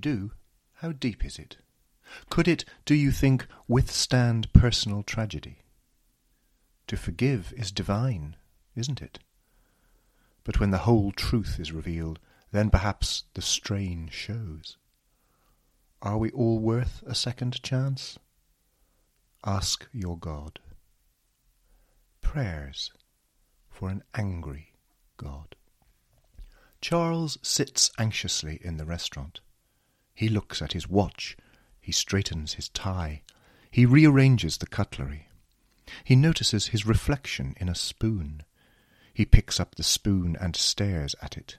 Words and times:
do, 0.00 0.32
how 0.74 0.92
deep 0.92 1.24
is 1.24 1.38
it? 1.38 1.58
Could 2.28 2.48
it, 2.48 2.64
do 2.84 2.94
you 2.94 3.12
think, 3.12 3.46
withstand 3.68 4.52
personal 4.52 5.02
tragedy? 5.02 5.58
To 6.88 6.96
forgive 6.96 7.52
is 7.56 7.70
divine, 7.70 8.36
isn't 8.74 9.00
it? 9.00 9.20
But 10.42 10.58
when 10.58 10.70
the 10.70 10.78
whole 10.78 11.12
truth 11.12 11.60
is 11.60 11.70
revealed, 11.70 12.18
then 12.50 12.70
perhaps 12.70 13.24
the 13.34 13.42
strain 13.42 14.08
shows. 14.10 14.76
Are 16.02 16.18
we 16.18 16.30
all 16.30 16.58
worth 16.58 17.02
a 17.06 17.14
second 17.14 17.62
chance? 17.62 18.18
Ask 19.44 19.86
your 19.92 20.18
God. 20.18 20.58
Prayers 22.22 22.90
for 23.68 23.88
an 23.88 24.02
angry 24.14 24.72
God. 25.16 25.54
Charles 26.80 27.38
sits 27.42 27.90
anxiously 27.98 28.58
in 28.62 28.78
the 28.78 28.86
restaurant. 28.86 29.40
He 30.20 30.28
looks 30.28 30.60
at 30.60 30.74
his 30.74 30.86
watch. 30.86 31.34
He 31.80 31.92
straightens 31.92 32.52
his 32.52 32.68
tie. 32.68 33.22
He 33.70 33.86
rearranges 33.86 34.58
the 34.58 34.66
cutlery. 34.66 35.28
He 36.04 36.14
notices 36.14 36.66
his 36.66 36.84
reflection 36.84 37.54
in 37.58 37.70
a 37.70 37.74
spoon. 37.74 38.42
He 39.14 39.24
picks 39.24 39.58
up 39.58 39.76
the 39.76 39.82
spoon 39.82 40.36
and 40.38 40.54
stares 40.54 41.16
at 41.22 41.38
it. 41.38 41.56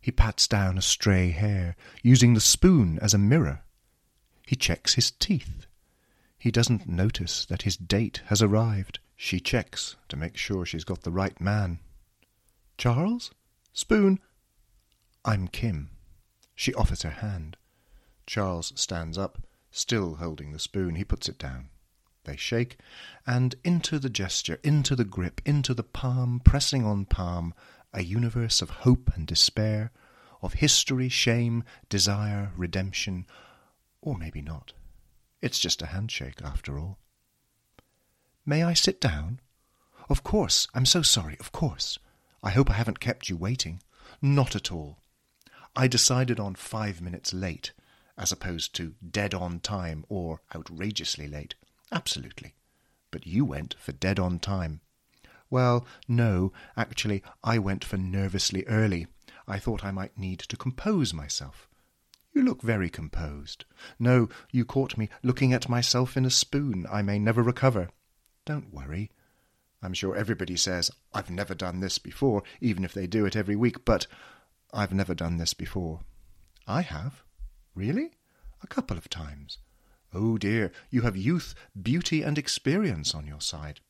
He 0.00 0.12
pats 0.12 0.46
down 0.46 0.78
a 0.78 0.82
stray 0.82 1.30
hair, 1.32 1.74
using 2.00 2.34
the 2.34 2.40
spoon 2.40 3.00
as 3.02 3.12
a 3.12 3.18
mirror. 3.18 3.64
He 4.46 4.54
checks 4.54 4.94
his 4.94 5.10
teeth. 5.10 5.66
He 6.38 6.52
doesn't 6.52 6.88
notice 6.88 7.44
that 7.46 7.62
his 7.62 7.76
date 7.76 8.22
has 8.26 8.40
arrived. 8.40 9.00
She 9.16 9.40
checks 9.40 9.96
to 10.10 10.16
make 10.16 10.36
sure 10.36 10.64
she's 10.64 10.84
got 10.84 11.02
the 11.02 11.10
right 11.10 11.40
man. 11.40 11.80
Charles? 12.78 13.32
Spoon? 13.72 14.20
I'm 15.24 15.48
Kim. 15.48 15.90
She 16.54 16.72
offers 16.74 17.02
her 17.02 17.10
hand. 17.10 17.56
Charles 18.30 18.72
stands 18.76 19.18
up, 19.18 19.42
still 19.72 20.14
holding 20.14 20.52
the 20.52 20.60
spoon. 20.60 20.94
He 20.94 21.02
puts 21.02 21.28
it 21.28 21.36
down. 21.36 21.68
They 22.22 22.36
shake, 22.36 22.78
and 23.26 23.56
into 23.64 23.98
the 23.98 24.08
gesture, 24.08 24.60
into 24.62 24.94
the 24.94 25.04
grip, 25.04 25.40
into 25.44 25.74
the 25.74 25.82
palm, 25.82 26.40
pressing 26.44 26.84
on 26.84 27.06
palm, 27.06 27.54
a 27.92 28.04
universe 28.04 28.62
of 28.62 28.70
hope 28.70 29.10
and 29.16 29.26
despair, 29.26 29.90
of 30.42 30.52
history, 30.52 31.08
shame, 31.08 31.64
desire, 31.88 32.52
redemption, 32.56 33.26
or 34.00 34.16
maybe 34.16 34.42
not. 34.42 34.74
It's 35.42 35.58
just 35.58 35.82
a 35.82 35.86
handshake, 35.86 36.40
after 36.40 36.78
all. 36.78 36.98
May 38.46 38.62
I 38.62 38.74
sit 38.74 39.00
down? 39.00 39.40
Of 40.08 40.22
course. 40.22 40.68
I'm 40.72 40.86
so 40.86 41.02
sorry. 41.02 41.36
Of 41.40 41.50
course. 41.50 41.98
I 42.44 42.50
hope 42.50 42.70
I 42.70 42.74
haven't 42.74 43.00
kept 43.00 43.28
you 43.28 43.36
waiting. 43.36 43.82
Not 44.22 44.54
at 44.54 44.70
all. 44.70 44.98
I 45.74 45.88
decided 45.88 46.38
on 46.38 46.54
five 46.54 47.00
minutes 47.00 47.34
late, 47.34 47.72
as 48.20 48.30
opposed 48.30 48.74
to 48.74 48.94
dead 49.10 49.32
on 49.32 49.58
time 49.58 50.04
or 50.10 50.42
outrageously 50.54 51.26
late. 51.26 51.54
Absolutely. 51.90 52.54
But 53.10 53.26
you 53.26 53.46
went 53.46 53.74
for 53.80 53.92
dead 53.92 54.18
on 54.18 54.38
time. 54.38 54.82
Well, 55.48 55.86
no, 56.06 56.52
actually, 56.76 57.22
I 57.42 57.58
went 57.58 57.82
for 57.82 57.96
nervously 57.96 58.64
early. 58.66 59.06
I 59.48 59.58
thought 59.58 59.84
I 59.84 59.90
might 59.90 60.18
need 60.18 60.38
to 60.40 60.56
compose 60.56 61.14
myself. 61.14 61.66
You 62.34 62.42
look 62.42 62.62
very 62.62 62.90
composed. 62.90 63.64
No, 63.98 64.28
you 64.52 64.66
caught 64.66 64.98
me 64.98 65.08
looking 65.22 65.54
at 65.54 65.70
myself 65.70 66.14
in 66.16 66.26
a 66.26 66.30
spoon. 66.30 66.86
I 66.92 67.00
may 67.00 67.18
never 67.18 67.42
recover. 67.42 67.88
Don't 68.44 68.72
worry. 68.72 69.10
I'm 69.82 69.94
sure 69.94 70.14
everybody 70.14 70.56
says, 70.56 70.90
I've 71.14 71.30
never 71.30 71.54
done 71.54 71.80
this 71.80 71.98
before, 71.98 72.42
even 72.60 72.84
if 72.84 72.92
they 72.92 73.06
do 73.06 73.24
it 73.24 73.34
every 73.34 73.56
week, 73.56 73.84
but 73.86 74.06
I've 74.74 74.92
never 74.92 75.14
done 75.14 75.38
this 75.38 75.54
before. 75.54 76.00
I 76.68 76.82
have. 76.82 77.24
Really? 77.80 78.10
A 78.62 78.66
couple 78.66 78.98
of 78.98 79.08
times. 79.08 79.56
Oh 80.12 80.36
dear, 80.36 80.70
you 80.90 81.00
have 81.00 81.16
youth, 81.16 81.54
beauty, 81.80 82.20
and 82.20 82.36
experience 82.36 83.14
on 83.14 83.26
your 83.26 83.40
side. 83.40 83.80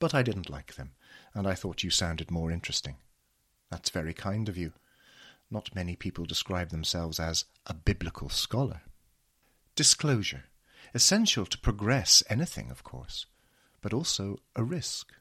But 0.00 0.16
I 0.16 0.24
didn't 0.24 0.50
like 0.50 0.74
them, 0.74 0.94
and 1.32 1.46
I 1.46 1.54
thought 1.54 1.84
you 1.84 1.90
sounded 1.90 2.28
more 2.28 2.50
interesting. 2.50 2.96
That's 3.70 3.90
very 3.90 4.12
kind 4.12 4.48
of 4.48 4.56
you. 4.56 4.72
Not 5.48 5.76
many 5.76 5.94
people 5.94 6.24
describe 6.24 6.70
themselves 6.70 7.20
as 7.20 7.44
a 7.66 7.72
biblical 7.72 8.30
scholar. 8.30 8.80
Disclosure. 9.76 10.46
Essential 10.92 11.46
to 11.46 11.58
progress 11.58 12.24
anything, 12.28 12.72
of 12.72 12.82
course, 12.82 13.26
but 13.80 13.92
also 13.92 14.40
a 14.56 14.64
risk. 14.64 15.12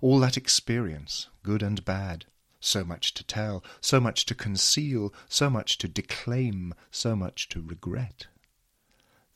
All 0.00 0.20
that 0.20 0.38
experience, 0.38 1.28
good 1.42 1.62
and 1.62 1.84
bad, 1.84 2.24
so 2.60 2.84
much 2.84 3.14
to 3.14 3.24
tell, 3.24 3.62
so 3.80 4.00
much 4.00 4.26
to 4.26 4.34
conceal, 4.34 5.12
so 5.28 5.48
much 5.48 5.78
to 5.78 5.88
declaim, 5.88 6.74
so 6.90 7.14
much 7.14 7.48
to 7.48 7.60
regret. 7.60 8.26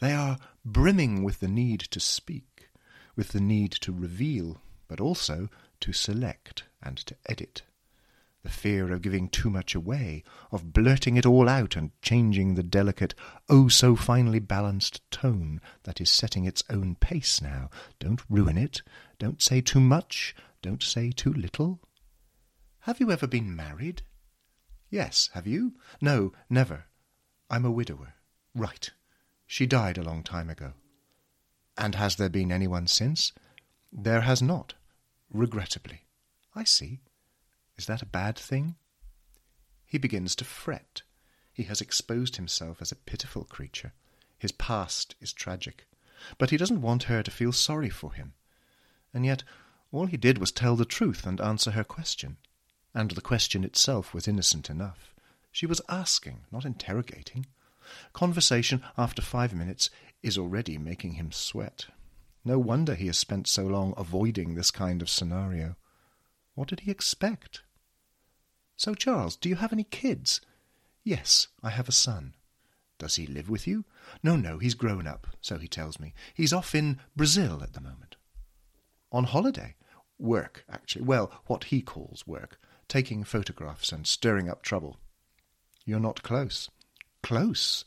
They 0.00 0.12
are 0.12 0.38
brimming 0.64 1.22
with 1.22 1.40
the 1.40 1.48
need 1.48 1.80
to 1.80 2.00
speak, 2.00 2.68
with 3.14 3.28
the 3.28 3.40
need 3.40 3.72
to 3.82 3.92
reveal, 3.92 4.60
but 4.88 5.00
also 5.00 5.48
to 5.80 5.92
select 5.92 6.64
and 6.82 6.96
to 6.98 7.16
edit. 7.28 7.62
The 8.42 8.50
fear 8.50 8.92
of 8.92 9.02
giving 9.02 9.28
too 9.28 9.50
much 9.50 9.76
away, 9.76 10.24
of 10.50 10.72
blurting 10.72 11.16
it 11.16 11.24
all 11.24 11.48
out 11.48 11.76
and 11.76 11.92
changing 12.02 12.54
the 12.54 12.64
delicate, 12.64 13.14
oh 13.48 13.68
so 13.68 13.94
finely 13.94 14.40
balanced 14.40 15.08
tone 15.12 15.60
that 15.84 16.00
is 16.00 16.10
setting 16.10 16.44
its 16.44 16.64
own 16.68 16.96
pace 16.96 17.40
now. 17.40 17.70
Don't 18.00 18.20
ruin 18.28 18.58
it. 18.58 18.82
Don't 19.20 19.40
say 19.40 19.60
too 19.60 19.78
much. 19.78 20.34
Don't 20.60 20.82
say 20.82 21.12
too 21.12 21.32
little. 21.32 21.78
Have 22.82 22.98
you 22.98 23.12
ever 23.12 23.28
been 23.28 23.54
married? 23.54 24.02
Yes, 24.90 25.30
have 25.34 25.46
you? 25.46 25.74
No, 26.00 26.32
never. 26.50 26.86
I'm 27.48 27.64
a 27.64 27.70
widower. 27.70 28.14
Right. 28.56 28.90
She 29.46 29.66
died 29.66 29.98
a 29.98 30.02
long 30.02 30.24
time 30.24 30.50
ago. 30.50 30.72
And 31.78 31.94
has 31.94 32.16
there 32.16 32.28
been 32.28 32.50
anyone 32.50 32.88
since? 32.88 33.30
There 33.92 34.22
has 34.22 34.42
not, 34.42 34.74
regrettably. 35.32 36.06
I 36.56 36.64
see. 36.64 37.02
Is 37.76 37.86
that 37.86 38.02
a 38.02 38.06
bad 38.06 38.36
thing? 38.36 38.74
He 39.86 39.96
begins 39.96 40.34
to 40.34 40.44
fret. 40.44 41.02
He 41.52 41.62
has 41.64 41.80
exposed 41.80 42.34
himself 42.34 42.82
as 42.82 42.90
a 42.90 42.96
pitiful 42.96 43.44
creature. 43.44 43.92
His 44.36 44.50
past 44.50 45.14
is 45.20 45.32
tragic. 45.32 45.86
But 46.36 46.50
he 46.50 46.56
doesn't 46.56 46.82
want 46.82 47.04
her 47.04 47.22
to 47.22 47.30
feel 47.30 47.52
sorry 47.52 47.90
for 47.90 48.12
him. 48.12 48.32
And 49.14 49.24
yet 49.24 49.44
all 49.92 50.06
he 50.06 50.16
did 50.16 50.38
was 50.38 50.50
tell 50.50 50.74
the 50.74 50.84
truth 50.84 51.24
and 51.26 51.40
answer 51.40 51.70
her 51.70 51.84
question. 51.84 52.38
And 52.94 53.12
the 53.12 53.20
question 53.20 53.64
itself 53.64 54.12
was 54.12 54.28
innocent 54.28 54.68
enough. 54.68 55.14
She 55.50 55.66
was 55.66 55.80
asking, 55.88 56.40
not 56.50 56.64
interrogating. 56.64 57.46
Conversation, 58.12 58.82
after 58.96 59.22
five 59.22 59.54
minutes, 59.54 59.90
is 60.22 60.38
already 60.38 60.78
making 60.78 61.14
him 61.14 61.32
sweat. 61.32 61.86
No 62.44 62.58
wonder 62.58 62.94
he 62.94 63.06
has 63.06 63.18
spent 63.18 63.46
so 63.46 63.64
long 63.64 63.94
avoiding 63.96 64.54
this 64.54 64.70
kind 64.70 65.00
of 65.02 65.10
scenario. 65.10 65.76
What 66.54 66.68
did 66.68 66.80
he 66.80 66.90
expect? 66.90 67.62
So, 68.76 68.94
Charles, 68.94 69.36
do 69.36 69.48
you 69.48 69.56
have 69.56 69.72
any 69.72 69.84
kids? 69.84 70.40
Yes, 71.04 71.48
I 71.62 71.70
have 71.70 71.88
a 71.88 71.92
son. 71.92 72.34
Does 72.98 73.16
he 73.16 73.26
live 73.26 73.48
with 73.50 73.66
you? 73.66 73.84
No, 74.22 74.36
no, 74.36 74.58
he's 74.58 74.74
grown 74.74 75.06
up, 75.06 75.26
so 75.40 75.58
he 75.58 75.68
tells 75.68 75.98
me. 75.98 76.14
He's 76.34 76.52
off 76.52 76.74
in 76.74 77.00
Brazil 77.16 77.62
at 77.62 77.72
the 77.72 77.80
moment. 77.80 78.16
On 79.10 79.24
holiday? 79.24 79.74
Work, 80.18 80.64
actually. 80.70 81.02
Well, 81.02 81.32
what 81.46 81.64
he 81.64 81.82
calls 81.82 82.26
work. 82.26 82.60
Taking 82.88 83.24
photographs 83.24 83.92
and 83.92 84.06
stirring 84.06 84.48
up 84.48 84.62
trouble. 84.62 84.98
You're 85.84 86.00
not 86.00 86.22
close. 86.22 86.70
Close? 87.22 87.84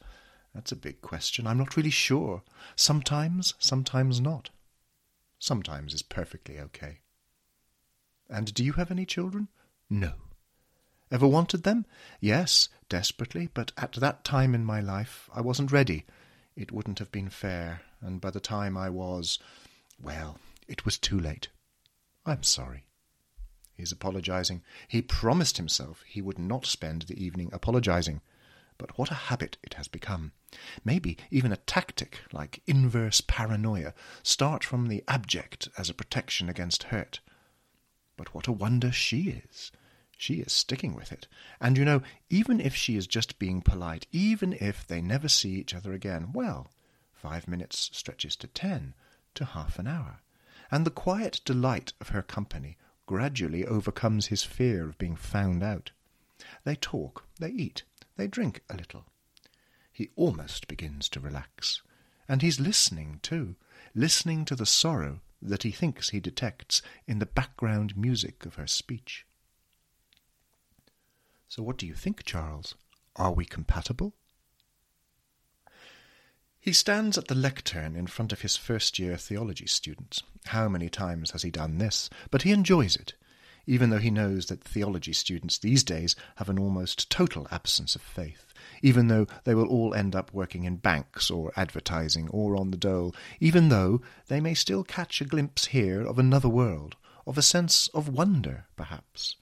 That's 0.54 0.72
a 0.72 0.78
big 0.78 1.02
question. 1.02 1.46
I'm 1.46 1.58
not 1.58 1.76
really 1.76 1.90
sure. 1.90 2.42
Sometimes, 2.76 3.54
sometimes 3.60 4.22
not. 4.22 4.50
Sometimes 5.38 5.94
is 5.94 6.02
perfectly 6.02 6.60
okay. 6.60 7.00
And 8.30 8.54
do 8.54 8.64
you 8.64 8.74
have 8.74 8.90
any 8.90 9.06
children? 9.06 9.50
No. 9.90 10.14
Ever 11.12 11.28
wanted 11.28 11.64
them? 11.64 11.86
Yes, 12.20 12.70
desperately, 12.90 13.50
but 13.54 13.72
at 13.78 13.94
that 13.94 14.24
time 14.24 14.56
in 14.56 14.66
my 14.66 14.80
life 14.80 15.30
I 15.34 15.42
wasn't 15.42 15.72
ready. 15.72 16.06
It 16.56 16.72
wouldn't 16.72 17.00
have 17.00 17.12
been 17.12 17.30
fair, 17.30 17.82
and 18.02 18.20
by 18.20 18.32
the 18.32 18.40
time 18.40 18.76
I 18.78 18.90
was, 18.90 19.38
well, 20.02 20.40
it 20.68 20.86
was 20.86 20.98
too 20.98 21.20
late. 21.20 21.50
I'm 22.26 22.44
sorry. 22.44 22.85
He's 23.76 23.92
apologizing. 23.92 24.64
He 24.88 25.02
promised 25.02 25.58
himself 25.58 26.04
he 26.08 26.22
would 26.22 26.40
not 26.40 26.66
spend 26.66 27.04
the 27.04 27.22
evening 27.22 27.50
apologizing. 27.52 28.22
But 28.78 28.98
what 28.98 29.12
a 29.12 29.16
habit 29.30 29.58
it 29.64 29.76
has 29.76 29.88
become. 29.88 30.32
Maybe 30.84 31.18
even 31.30 31.52
a 31.52 31.58
tactic 31.58 32.22
like 32.32 32.62
inverse 32.66 33.22
paranoia. 33.22 33.94
Start 34.24 34.64
from 34.64 34.88
the 34.88 35.04
abject 35.08 35.70
as 35.78 35.90
a 35.90 35.94
protection 35.94 36.50
against 36.50 36.84
hurt. 36.84 37.20
But 38.18 38.34
what 38.34 38.48
a 38.48 38.54
wonder 38.54 38.92
she 38.92 39.42
is. 39.50 39.72
She 40.18 40.36
is 40.36 40.54
sticking 40.54 40.94
with 40.96 41.12
it. 41.12 41.28
And 41.60 41.78
you 41.78 41.84
know, 41.84 42.02
even 42.30 42.62
if 42.62 42.76
she 42.76 42.96
is 42.96 43.08
just 43.08 43.40
being 43.40 43.62
polite, 43.62 44.08
even 44.12 44.54
if 44.54 44.88
they 44.88 45.02
never 45.02 45.28
see 45.28 45.56
each 45.56 45.74
other 45.74 45.92
again, 45.92 46.32
well, 46.32 46.72
five 47.14 47.48
minutes 47.48 47.90
stretches 47.92 48.38
to 48.38 48.48
ten, 48.48 48.94
to 49.34 49.44
half 49.44 49.78
an 49.78 49.88
hour. 49.88 50.22
And 50.72 50.86
the 50.86 50.92
quiet 50.92 51.42
delight 51.44 51.94
of 52.00 52.10
her 52.10 52.22
company 52.22 52.78
gradually 53.06 53.66
overcomes 53.66 54.28
his 54.28 54.44
fear 54.44 54.88
of 54.88 54.98
being 54.98 55.16
found 55.16 55.64
out. 55.64 55.92
They 56.64 56.76
talk, 56.76 57.26
they 57.40 57.50
eat, 57.50 57.84
they 58.18 58.28
drink 58.28 58.62
a 58.70 58.76
little. 58.76 59.06
He 59.92 60.10
almost 60.16 60.68
begins 60.68 61.08
to 61.10 61.20
relax. 61.20 61.82
And 62.28 62.42
he's 62.42 62.60
listening, 62.60 63.20
too, 63.22 63.56
listening 63.94 64.46
to 64.46 64.56
the 64.56 64.66
sorrow 64.66 65.22
that 65.42 65.64
he 65.64 65.72
thinks 65.72 66.10
he 66.10 66.20
detects 66.20 66.82
in 67.08 67.20
the 67.20 67.26
background 67.26 67.96
music 67.96 68.46
of 68.46 68.56
her 68.56 68.68
speech. 68.68 69.26
So 71.48 71.62
what 71.64 71.78
do 71.78 71.86
you 71.86 71.94
think, 71.94 72.24
Charles? 72.24 72.76
Are 73.16 73.32
we 73.32 73.46
compatible? 73.46 74.14
He 76.66 76.74
stands 76.74 77.16
at 77.16 77.28
the 77.28 77.36
lectern 77.36 77.96
in 77.96 78.08
front 78.08 78.34
of 78.34 78.42
his 78.42 78.58
first 78.58 78.98
year 78.98 79.18
theology 79.18 79.68
students. 79.68 80.24
How 80.46 80.68
many 80.68 80.90
times 80.90 81.30
has 81.30 81.44
he 81.44 81.52
done 81.52 81.78
this? 81.78 82.10
But 82.32 82.42
he 82.42 82.52
enjoys 82.52 82.96
it, 82.96 83.14
even 83.68 83.92
though 83.92 84.00
he 84.00 84.10
knows 84.10 84.48
that 84.48 84.64
theology 84.64 85.14
students 85.14 85.60
these 85.60 85.84
days 85.84 86.16
have 86.38 86.50
an 86.50 86.58
almost 86.58 87.12
total 87.12 87.48
absence 87.52 87.96
of 87.96 88.02
faith, 88.02 88.52
even 88.82 89.10
though 89.10 89.28
they 89.44 89.54
will 89.54 89.68
all 89.68 89.94
end 89.94 90.16
up 90.16 90.34
working 90.34 90.64
in 90.64 90.78
banks 90.78 91.30
or 91.30 91.54
advertising 91.56 92.30
or 92.30 92.56
on 92.56 92.72
the 92.72 92.78
dole, 92.78 93.14
even 93.40 93.70
though 93.70 94.02
they 94.26 94.42
may 94.42 94.56
still 94.56 94.84
catch 94.84 95.22
a 95.22 95.26
glimpse 95.26 95.66
here 95.66 96.02
of 96.02 96.18
another 96.18 96.50
world, 96.50 96.96
of 97.28 97.38
a 97.38 97.44
sense 97.44 97.90
of 97.90 98.10
wonder, 98.10 98.66
perhaps. 98.76 99.36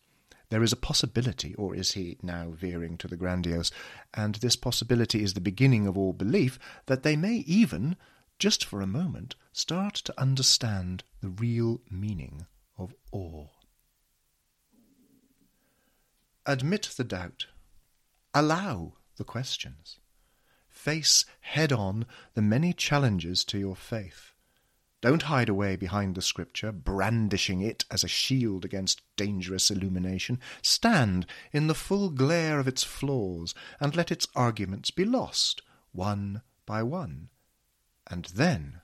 There 0.54 0.62
is 0.62 0.72
a 0.72 0.76
possibility, 0.76 1.56
or 1.56 1.74
is 1.74 1.94
he 1.94 2.20
now 2.22 2.52
veering 2.52 3.00
to 3.00 3.08
the 3.08 3.18
grandiose, 3.18 3.72
and 4.14 4.36
this 4.36 4.56
possibility 4.56 5.24
is 5.24 5.34
the 5.34 5.42
beginning 5.42 5.88
of 5.88 5.98
all 5.98 6.14
belief, 6.14 6.60
that 6.86 7.02
they 7.02 7.16
may 7.16 7.38
even, 7.48 7.98
just 8.38 8.64
for 8.64 8.80
a 8.80 8.86
moment, 8.86 9.34
start 9.52 9.96
to 9.96 10.22
understand 10.22 11.06
the 11.22 11.30
real 11.30 11.82
meaning 11.90 12.46
of 12.78 12.94
awe. 13.12 13.48
Admit 16.46 16.92
the 16.98 17.04
doubt. 17.04 17.48
Allow 18.36 18.94
the 19.18 19.24
questions. 19.24 19.98
Face 20.70 21.26
head 21.40 21.72
on 21.72 22.06
the 22.36 22.44
many 22.44 22.74
challenges 22.74 23.44
to 23.46 23.58
your 23.58 23.76
faith. 23.76 24.33
Don't 25.04 25.24
hide 25.24 25.50
away 25.50 25.76
behind 25.76 26.16
the 26.16 26.22
Scripture, 26.22 26.72
brandishing 26.72 27.60
it 27.60 27.84
as 27.92 28.06
a 28.06 28.08
shield 28.08 28.64
against 28.64 29.02
dangerous 29.18 29.70
illumination. 29.70 30.40
Stand 30.62 31.26
in 31.52 31.68
the 31.68 31.76
full 31.76 32.10
glare 32.10 32.58
of 32.58 32.70
its 32.70 32.86
flaws, 32.86 33.54
and 33.82 33.98
let 33.98 34.14
its 34.14 34.30
arguments 34.34 34.92
be 34.92 35.04
lost, 35.04 35.62
one 35.92 36.42
by 36.66 36.84
one. 36.84 37.28
And 38.08 38.24
then, 38.34 38.80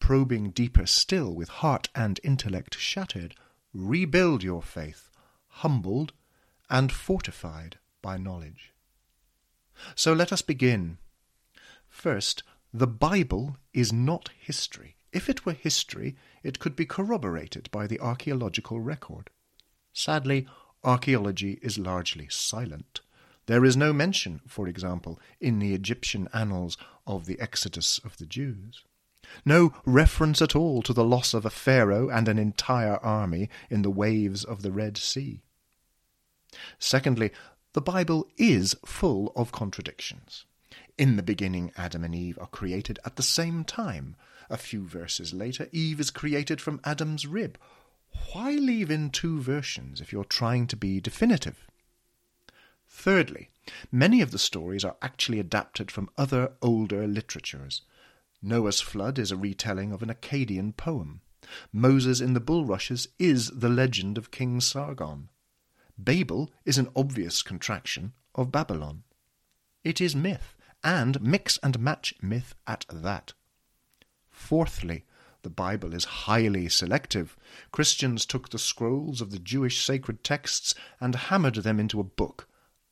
probing 0.00 0.50
deeper 0.50 0.86
still 0.86 1.32
with 1.32 1.48
heart 1.48 1.88
and 1.94 2.18
intellect 2.24 2.76
shattered, 2.76 3.36
rebuild 3.72 4.42
your 4.42 4.62
faith, 4.62 5.08
humbled 5.46 6.12
and 6.68 6.90
fortified 6.90 7.78
by 8.02 8.16
knowledge. 8.16 8.72
So 9.94 10.14
let 10.14 10.32
us 10.32 10.42
begin. 10.42 10.98
First, 11.88 12.42
the 12.74 12.88
Bible 12.88 13.56
is 13.72 13.92
not 13.92 14.30
history. 14.36 14.96
If 15.12 15.28
it 15.28 15.44
were 15.44 15.52
history, 15.52 16.16
it 16.42 16.58
could 16.58 16.76
be 16.76 16.86
corroborated 16.86 17.70
by 17.70 17.86
the 17.86 18.00
archaeological 18.00 18.80
record. 18.80 19.30
Sadly, 19.92 20.46
archaeology 20.84 21.58
is 21.62 21.78
largely 21.78 22.28
silent. 22.30 23.00
There 23.46 23.64
is 23.64 23.76
no 23.76 23.92
mention, 23.92 24.40
for 24.46 24.68
example, 24.68 25.18
in 25.40 25.58
the 25.58 25.74
Egyptian 25.74 26.28
annals 26.32 26.76
of 27.06 27.26
the 27.26 27.40
exodus 27.40 27.98
of 28.04 28.18
the 28.18 28.26
Jews. 28.26 28.84
No 29.44 29.72
reference 29.84 30.40
at 30.40 30.54
all 30.54 30.82
to 30.82 30.92
the 30.92 31.04
loss 31.04 31.34
of 31.34 31.44
a 31.44 31.50
pharaoh 31.50 32.08
and 32.08 32.28
an 32.28 32.38
entire 32.38 32.96
army 32.98 33.48
in 33.68 33.82
the 33.82 33.90
waves 33.90 34.44
of 34.44 34.62
the 34.62 34.72
Red 34.72 34.96
Sea. 34.96 35.42
Secondly, 36.78 37.30
the 37.72 37.80
Bible 37.80 38.26
is 38.36 38.76
full 38.84 39.32
of 39.36 39.52
contradictions. 39.52 40.46
In 40.98 41.16
the 41.16 41.22
beginning, 41.22 41.72
Adam 41.76 42.04
and 42.04 42.14
Eve 42.14 42.38
are 42.40 42.48
created 42.48 42.98
at 43.04 43.16
the 43.16 43.22
same 43.22 43.64
time, 43.64 44.16
a 44.50 44.56
few 44.56 44.86
verses 44.86 45.32
later, 45.32 45.68
Eve 45.72 46.00
is 46.00 46.10
created 46.10 46.60
from 46.60 46.80
Adam's 46.84 47.26
rib. 47.26 47.58
Why 48.32 48.52
leave 48.52 48.90
in 48.90 49.10
two 49.10 49.40
versions 49.40 50.00
if 50.00 50.12
you're 50.12 50.24
trying 50.24 50.66
to 50.66 50.76
be 50.76 51.00
definitive? 51.00 51.66
Thirdly, 52.88 53.50
many 53.92 54.20
of 54.20 54.32
the 54.32 54.38
stories 54.38 54.84
are 54.84 54.96
actually 55.00 55.38
adapted 55.38 55.90
from 55.90 56.10
other 56.18 56.52
older 56.60 57.06
literatures. 57.06 57.82
Noah's 58.42 58.80
flood 58.80 59.18
is 59.18 59.30
a 59.30 59.36
retelling 59.36 59.92
of 59.92 60.02
an 60.02 60.08
Akkadian 60.08 60.76
poem. 60.76 61.20
Moses 61.72 62.20
in 62.20 62.34
the 62.34 62.40
bulrushes 62.40 63.08
is 63.18 63.48
the 63.50 63.68
legend 63.68 64.18
of 64.18 64.30
King 64.30 64.60
Sargon. 64.60 65.28
Babel 65.96 66.50
is 66.64 66.78
an 66.78 66.88
obvious 66.96 67.42
contraction 67.42 68.12
of 68.34 68.52
Babylon. 68.52 69.04
It 69.84 70.00
is 70.00 70.16
myth, 70.16 70.56
and 70.82 71.20
mix 71.20 71.58
and 71.62 71.78
match 71.78 72.14
myth 72.22 72.54
at 72.66 72.86
that. 72.90 73.34
Fourthly, 74.40 75.04
the 75.42 75.50
Bible 75.50 75.94
is 75.94 76.26
highly 76.26 76.68
selective. 76.68 77.36
Christians 77.70 78.26
took 78.26 78.48
the 78.48 78.58
scrolls 78.58 79.20
of 79.20 79.30
the 79.30 79.38
Jewish 79.38 79.84
sacred 79.84 80.24
texts 80.24 80.74
and 81.00 81.14
hammered 81.14 81.56
them 81.56 81.78
into 81.78 82.00
a 82.00 82.04
book, 82.04 82.48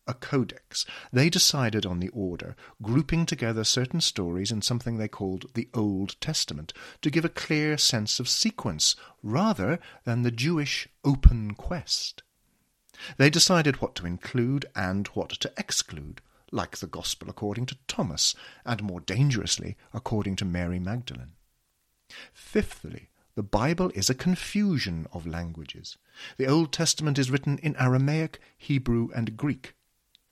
a 0.06 0.14
codex. 0.14 0.86
They 1.12 1.28
decided 1.28 1.84
on 1.84 1.98
the 1.98 2.10
order, 2.10 2.54
grouping 2.80 3.26
together 3.26 3.64
certain 3.64 4.00
stories 4.00 4.52
in 4.52 4.62
something 4.62 4.98
they 4.98 5.08
called 5.08 5.52
the 5.54 5.68
Old 5.74 6.14
Testament, 6.20 6.72
to 7.02 7.10
give 7.10 7.24
a 7.24 7.28
clear 7.28 7.76
sense 7.76 8.20
of 8.20 8.28
sequence, 8.28 8.94
rather 9.20 9.80
than 10.04 10.22
the 10.22 10.30
Jewish 10.30 10.88
open 11.04 11.54
quest. 11.54 12.22
They 13.16 13.30
decided 13.30 13.82
what 13.82 13.96
to 13.96 14.06
include 14.06 14.66
and 14.76 15.08
what 15.08 15.30
to 15.30 15.52
exclude, 15.56 16.20
like 16.52 16.76
the 16.76 16.86
Gospel 16.86 17.28
according 17.28 17.66
to 17.66 17.78
Thomas, 17.88 18.36
and 18.64 18.80
more 18.80 19.00
dangerously, 19.00 19.76
according 19.92 20.36
to 20.36 20.44
Mary 20.44 20.78
Magdalene. 20.78 21.32
Fifthly, 22.32 23.10
the 23.34 23.42
Bible 23.42 23.90
is 23.94 24.10
a 24.10 24.14
confusion 24.14 25.06
of 25.12 25.26
languages. 25.26 25.96
The 26.38 26.46
Old 26.46 26.72
Testament 26.72 27.18
is 27.18 27.30
written 27.30 27.58
in 27.58 27.76
Aramaic, 27.76 28.40
Hebrew, 28.56 29.10
and 29.14 29.36
Greek. 29.36 29.74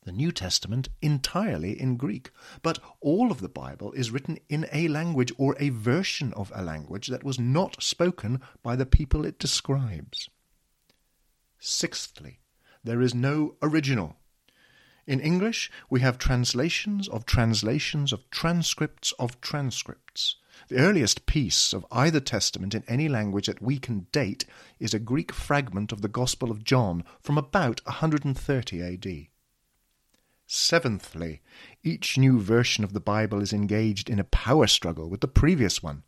The 0.04 0.12
New 0.12 0.32
Testament 0.32 0.88
entirely 1.02 1.78
in 1.80 1.96
Greek. 1.96 2.30
But 2.62 2.78
all 3.00 3.30
of 3.30 3.40
the 3.40 3.48
Bible 3.48 3.92
is 3.92 4.10
written 4.10 4.38
in 4.48 4.66
a 4.72 4.88
language 4.88 5.32
or 5.36 5.56
a 5.58 5.70
version 5.70 6.32
of 6.34 6.52
a 6.54 6.62
language 6.62 7.08
that 7.08 7.24
was 7.24 7.38
not 7.38 7.82
spoken 7.82 8.40
by 8.62 8.76
the 8.76 8.86
people 8.86 9.26
it 9.26 9.38
describes. 9.38 10.30
Sixthly, 11.58 12.40
there 12.84 13.02
is 13.02 13.14
no 13.14 13.56
original. 13.60 14.16
In 15.06 15.20
English, 15.20 15.70
we 15.90 16.00
have 16.00 16.18
translations 16.18 17.08
of 17.08 17.26
translations 17.26 18.12
of 18.12 18.28
transcripts 18.30 19.12
of 19.18 19.40
transcripts. 19.40 20.36
The 20.68 20.78
earliest 20.78 21.26
piece 21.26 21.72
of 21.72 21.86
either 21.90 22.20
testament 22.20 22.74
in 22.74 22.84
any 22.88 23.08
language 23.08 23.46
that 23.46 23.62
we 23.62 23.78
can 23.78 24.06
date 24.12 24.44
is 24.78 24.94
a 24.94 24.98
Greek 24.98 25.32
fragment 25.32 25.92
of 25.92 26.02
the 26.02 26.08
Gospel 26.08 26.50
of 26.50 26.64
John 26.64 27.04
from 27.20 27.38
about 27.38 27.80
130 27.86 28.82
AD. 28.82 29.28
Seventhly, 30.46 31.42
each 31.82 32.16
new 32.16 32.40
version 32.40 32.84
of 32.84 32.92
the 32.92 33.00
Bible 33.00 33.40
is 33.40 33.52
engaged 33.52 34.08
in 34.08 34.18
a 34.18 34.24
power 34.24 34.66
struggle 34.66 35.08
with 35.10 35.20
the 35.20 35.28
previous 35.28 35.82
one. 35.82 36.04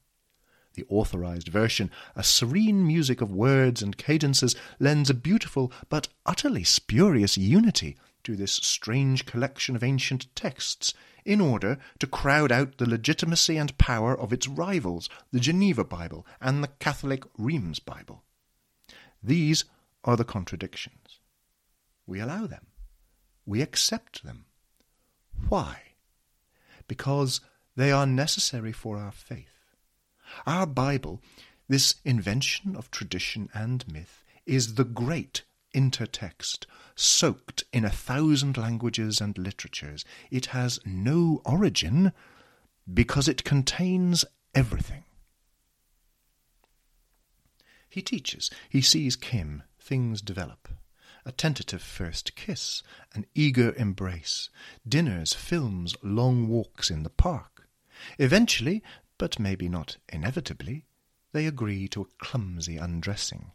The 0.75 0.87
authorized 0.89 1.49
version, 1.49 1.91
a 2.15 2.23
serene 2.23 2.87
music 2.87 3.21
of 3.21 3.33
words 3.33 3.83
and 3.83 3.97
cadences, 3.97 4.55
lends 4.79 5.11
a 5.11 5.15
beautiful 5.15 5.73
but 5.89 6.07
utterly 6.25 6.63
spurious 6.63 7.37
unity 7.37 7.97
to 8.23 8.37
this 8.37 8.53
strange 8.53 9.27
collection 9.27 9.75
of 9.75 9.83
ancient 9.83 10.35
texts 10.37 10.95
in 11.29 11.43
order 11.43 11.79
to 11.99 12.07
crowd 12.07 12.51
out 12.51 12.79
the 12.79 12.89
legitimacy 12.89 13.59
and 13.59 13.77
power 13.77 14.19
of 14.19 14.33
its 14.33 14.49
rivals, 14.49 15.11
the 15.31 15.39
Geneva 15.39 15.85
Bible 15.85 16.27
and 16.41 16.65
the 16.65 16.73
Catholic 16.81 17.23
Rheims 17.37 17.81
Bible. 17.81 18.25
These 19.23 19.67
are 20.05 20.17
the 20.17 20.25
contradictions. 20.25 21.21
We 22.07 22.19
allow 22.19 22.47
them. 22.47 22.69
We 23.45 23.61
accept 23.61 24.25
them. 24.25 24.47
Why? 25.51 25.83
Because 26.87 27.43
they 27.77 27.93
are 27.93 28.07
necessary 28.07 28.73
for 28.73 28.97
our 28.97 29.13
faith. 29.13 29.77
Our 30.47 30.67
Bible, 30.67 31.21
this 31.69 31.97
invention 32.07 32.75
of 32.75 32.91
tradition 32.91 33.51
and 33.53 33.87
myth, 33.87 34.25
is 34.47 34.77
the 34.77 34.85
great 34.85 35.43
intertext, 35.75 36.67
soaked 36.95 37.65
in 37.73 37.85
a 37.85 37.91
thousand 37.91 38.57
languages 38.57 39.21
and 39.21 39.37
literatures. 39.37 40.05
It 40.31 40.47
has 40.47 40.81
no 40.85 41.41
origin 41.45 42.13
because 42.93 43.29
it 43.29 43.45
contains 43.45 44.25
everything. 44.55 45.05
He 47.89 48.03
teaches, 48.03 48.51
he 48.69 48.83
sees 48.83 49.17
Kim, 49.17 49.63
things 49.81 50.21
develop. 50.21 50.69
A 51.25 51.33
tentative 51.33 51.83
first 51.83 52.37
kiss, 52.37 52.83
an 53.15 53.27
eager 53.35 53.75
embrace, 53.75 54.51
dinners, 54.87 55.33
films, 55.35 55.95
long 56.03 56.49
walks 56.49 56.91
in 56.91 57.03
the 57.03 57.11
park. 57.11 57.69
Eventually, 58.19 58.83
but 59.19 59.39
maybe 59.39 59.69
not 59.69 59.97
inevitably, 60.09 60.85
they 61.33 61.47
agree 61.47 61.89
to 61.89 62.03
a 62.03 62.25
clumsy 62.25 62.77
undressing. 62.77 63.53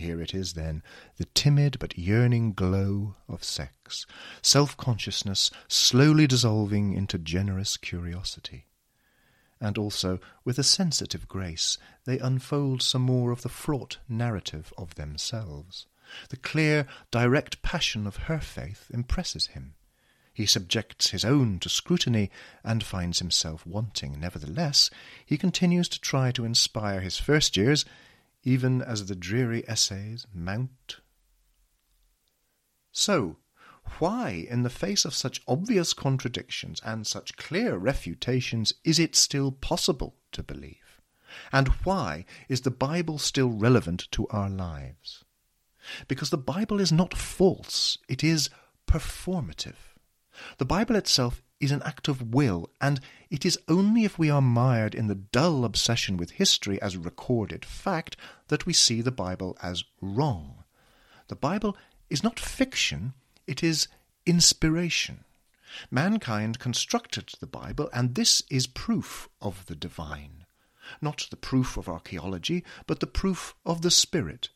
Here 0.00 0.22
it 0.22 0.34
is 0.34 0.54
then, 0.54 0.82
the 1.18 1.26
timid 1.26 1.78
but 1.78 1.98
yearning 1.98 2.54
glow 2.54 3.16
of 3.28 3.44
sex, 3.44 4.06
self 4.40 4.74
consciousness 4.78 5.50
slowly 5.68 6.26
dissolving 6.26 6.94
into 6.94 7.18
generous 7.18 7.76
curiosity. 7.76 8.64
And 9.60 9.76
also, 9.76 10.18
with 10.42 10.58
a 10.58 10.62
sensitive 10.62 11.28
grace, 11.28 11.76
they 12.06 12.18
unfold 12.18 12.80
some 12.80 13.02
more 13.02 13.30
of 13.30 13.42
the 13.42 13.50
fraught 13.50 13.98
narrative 14.08 14.72
of 14.78 14.94
themselves. 14.94 15.86
The 16.30 16.38
clear, 16.38 16.86
direct 17.10 17.60
passion 17.60 18.06
of 18.06 18.16
her 18.16 18.40
faith 18.40 18.90
impresses 18.94 19.48
him. 19.48 19.74
He 20.32 20.46
subjects 20.46 21.10
his 21.10 21.26
own 21.26 21.58
to 21.58 21.68
scrutiny 21.68 22.30
and 22.64 22.82
finds 22.82 23.18
himself 23.18 23.66
wanting. 23.66 24.18
Nevertheless, 24.18 24.88
he 25.26 25.36
continues 25.36 25.90
to 25.90 26.00
try 26.00 26.32
to 26.32 26.46
inspire 26.46 27.02
his 27.02 27.18
first 27.18 27.54
years 27.54 27.84
even 28.42 28.82
as 28.82 29.06
the 29.06 29.14
dreary 29.14 29.66
essays 29.68 30.26
mount. 30.32 31.00
So, 32.92 33.38
why, 33.98 34.46
in 34.48 34.62
the 34.62 34.70
face 34.70 35.04
of 35.04 35.14
such 35.14 35.42
obvious 35.46 35.92
contradictions 35.92 36.80
and 36.84 37.06
such 37.06 37.36
clear 37.36 37.76
refutations, 37.76 38.74
is 38.84 38.98
it 38.98 39.16
still 39.16 39.52
possible 39.52 40.16
to 40.32 40.42
believe? 40.42 41.00
And 41.52 41.68
why 41.84 42.24
is 42.48 42.62
the 42.62 42.70
Bible 42.70 43.18
still 43.18 43.50
relevant 43.50 44.08
to 44.12 44.26
our 44.28 44.50
lives? 44.50 45.24
Because 46.08 46.30
the 46.30 46.38
Bible 46.38 46.80
is 46.80 46.92
not 46.92 47.16
false, 47.16 47.98
it 48.08 48.22
is 48.22 48.50
performative. 48.86 49.96
The 50.58 50.64
Bible 50.64 50.96
itself 50.96 51.42
is 51.60 51.70
an 51.70 51.82
act 51.82 52.08
of 52.08 52.34
will, 52.34 52.70
and 52.80 53.00
it 53.28 53.44
is 53.44 53.58
only 53.68 54.04
if 54.04 54.18
we 54.18 54.30
are 54.30 54.40
mired 54.40 54.94
in 54.94 55.06
the 55.06 55.14
dull 55.14 55.64
obsession 55.64 56.16
with 56.16 56.32
history 56.32 56.80
as 56.80 56.96
recorded 56.96 57.64
fact 57.64 58.16
that 58.48 58.64
we 58.64 58.72
see 58.72 59.02
the 59.02 59.12
Bible 59.12 59.56
as 59.62 59.84
wrong. 60.00 60.64
The 61.28 61.36
Bible 61.36 61.76
is 62.08 62.24
not 62.24 62.40
fiction, 62.40 63.12
it 63.46 63.62
is 63.62 63.88
inspiration. 64.24 65.24
Mankind 65.90 66.58
constructed 66.58 67.32
the 67.38 67.46
Bible, 67.46 67.90
and 67.92 68.14
this 68.14 68.42
is 68.50 68.66
proof 68.66 69.28
of 69.40 69.66
the 69.66 69.76
divine. 69.76 70.46
Not 71.00 71.28
the 71.30 71.36
proof 71.36 71.76
of 71.76 71.88
archaeology, 71.88 72.64
but 72.86 73.00
the 73.00 73.06
proof 73.06 73.54
of 73.64 73.82
the 73.82 73.90
Spirit. 73.90 74.48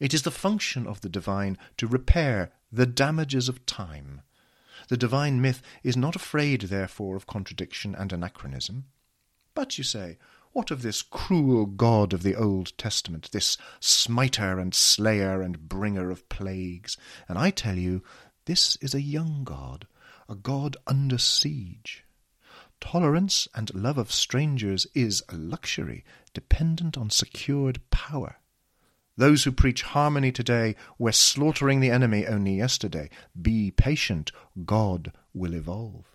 It 0.00 0.12
is 0.12 0.22
the 0.22 0.32
function 0.32 0.86
of 0.86 1.02
the 1.02 1.08
divine 1.08 1.58
to 1.76 1.86
repair 1.86 2.52
the 2.72 2.86
damages 2.86 3.48
of 3.48 3.64
time 3.66 4.22
the 4.88 4.96
divine 4.96 5.40
myth 5.40 5.62
is 5.82 5.96
not 5.96 6.16
afraid, 6.16 6.62
therefore, 6.62 7.16
of 7.16 7.26
contradiction 7.26 7.94
and 7.94 8.12
anachronism. 8.12 8.84
But, 9.54 9.78
you 9.78 9.84
say, 9.84 10.18
what 10.52 10.70
of 10.70 10.82
this 10.82 11.00
cruel 11.02 11.66
God 11.66 12.12
of 12.12 12.22
the 12.22 12.34
Old 12.34 12.76
Testament, 12.76 13.30
this 13.32 13.56
smiter 13.80 14.58
and 14.58 14.74
slayer 14.74 15.40
and 15.40 15.68
bringer 15.68 16.10
of 16.10 16.28
plagues? 16.28 16.96
And 17.28 17.38
I 17.38 17.50
tell 17.50 17.78
you, 17.78 18.02
this 18.44 18.76
is 18.76 18.94
a 18.94 19.00
young 19.00 19.44
God, 19.44 19.86
a 20.28 20.34
God 20.34 20.76
under 20.86 21.18
siege. 21.18 22.04
Tolerance 22.80 23.48
and 23.54 23.74
love 23.74 23.96
of 23.96 24.12
strangers 24.12 24.86
is 24.94 25.22
a 25.28 25.36
luxury 25.36 26.04
dependent 26.34 26.98
on 26.98 27.10
secured 27.10 27.80
power. 27.90 28.36
Those 29.16 29.44
who 29.44 29.52
preach 29.52 29.82
harmony 29.82 30.32
today 30.32 30.74
were 30.98 31.12
slaughtering 31.12 31.80
the 31.80 31.90
enemy 31.90 32.26
only 32.26 32.56
yesterday. 32.56 33.10
Be 33.40 33.70
patient, 33.70 34.32
God 34.64 35.12
will 35.34 35.54
evolve. 35.54 36.06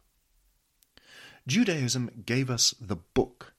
Judaism 1.46 2.10
gave 2.26 2.50
us 2.50 2.74
the 2.82 2.96
book. 2.98 3.54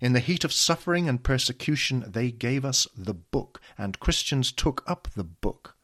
In 0.00 0.14
the 0.14 0.20
heat 0.20 0.44
of 0.44 0.52
suffering 0.52 1.08
and 1.08 1.22
persecution, 1.22 2.04
they 2.06 2.30
gave 2.30 2.64
us 2.64 2.88
the 2.96 3.14
book, 3.14 3.60
and 3.76 4.00
Christians 4.00 4.50
took 4.50 4.82
up 4.86 5.08
the 5.14 5.24
book. 5.24 5.76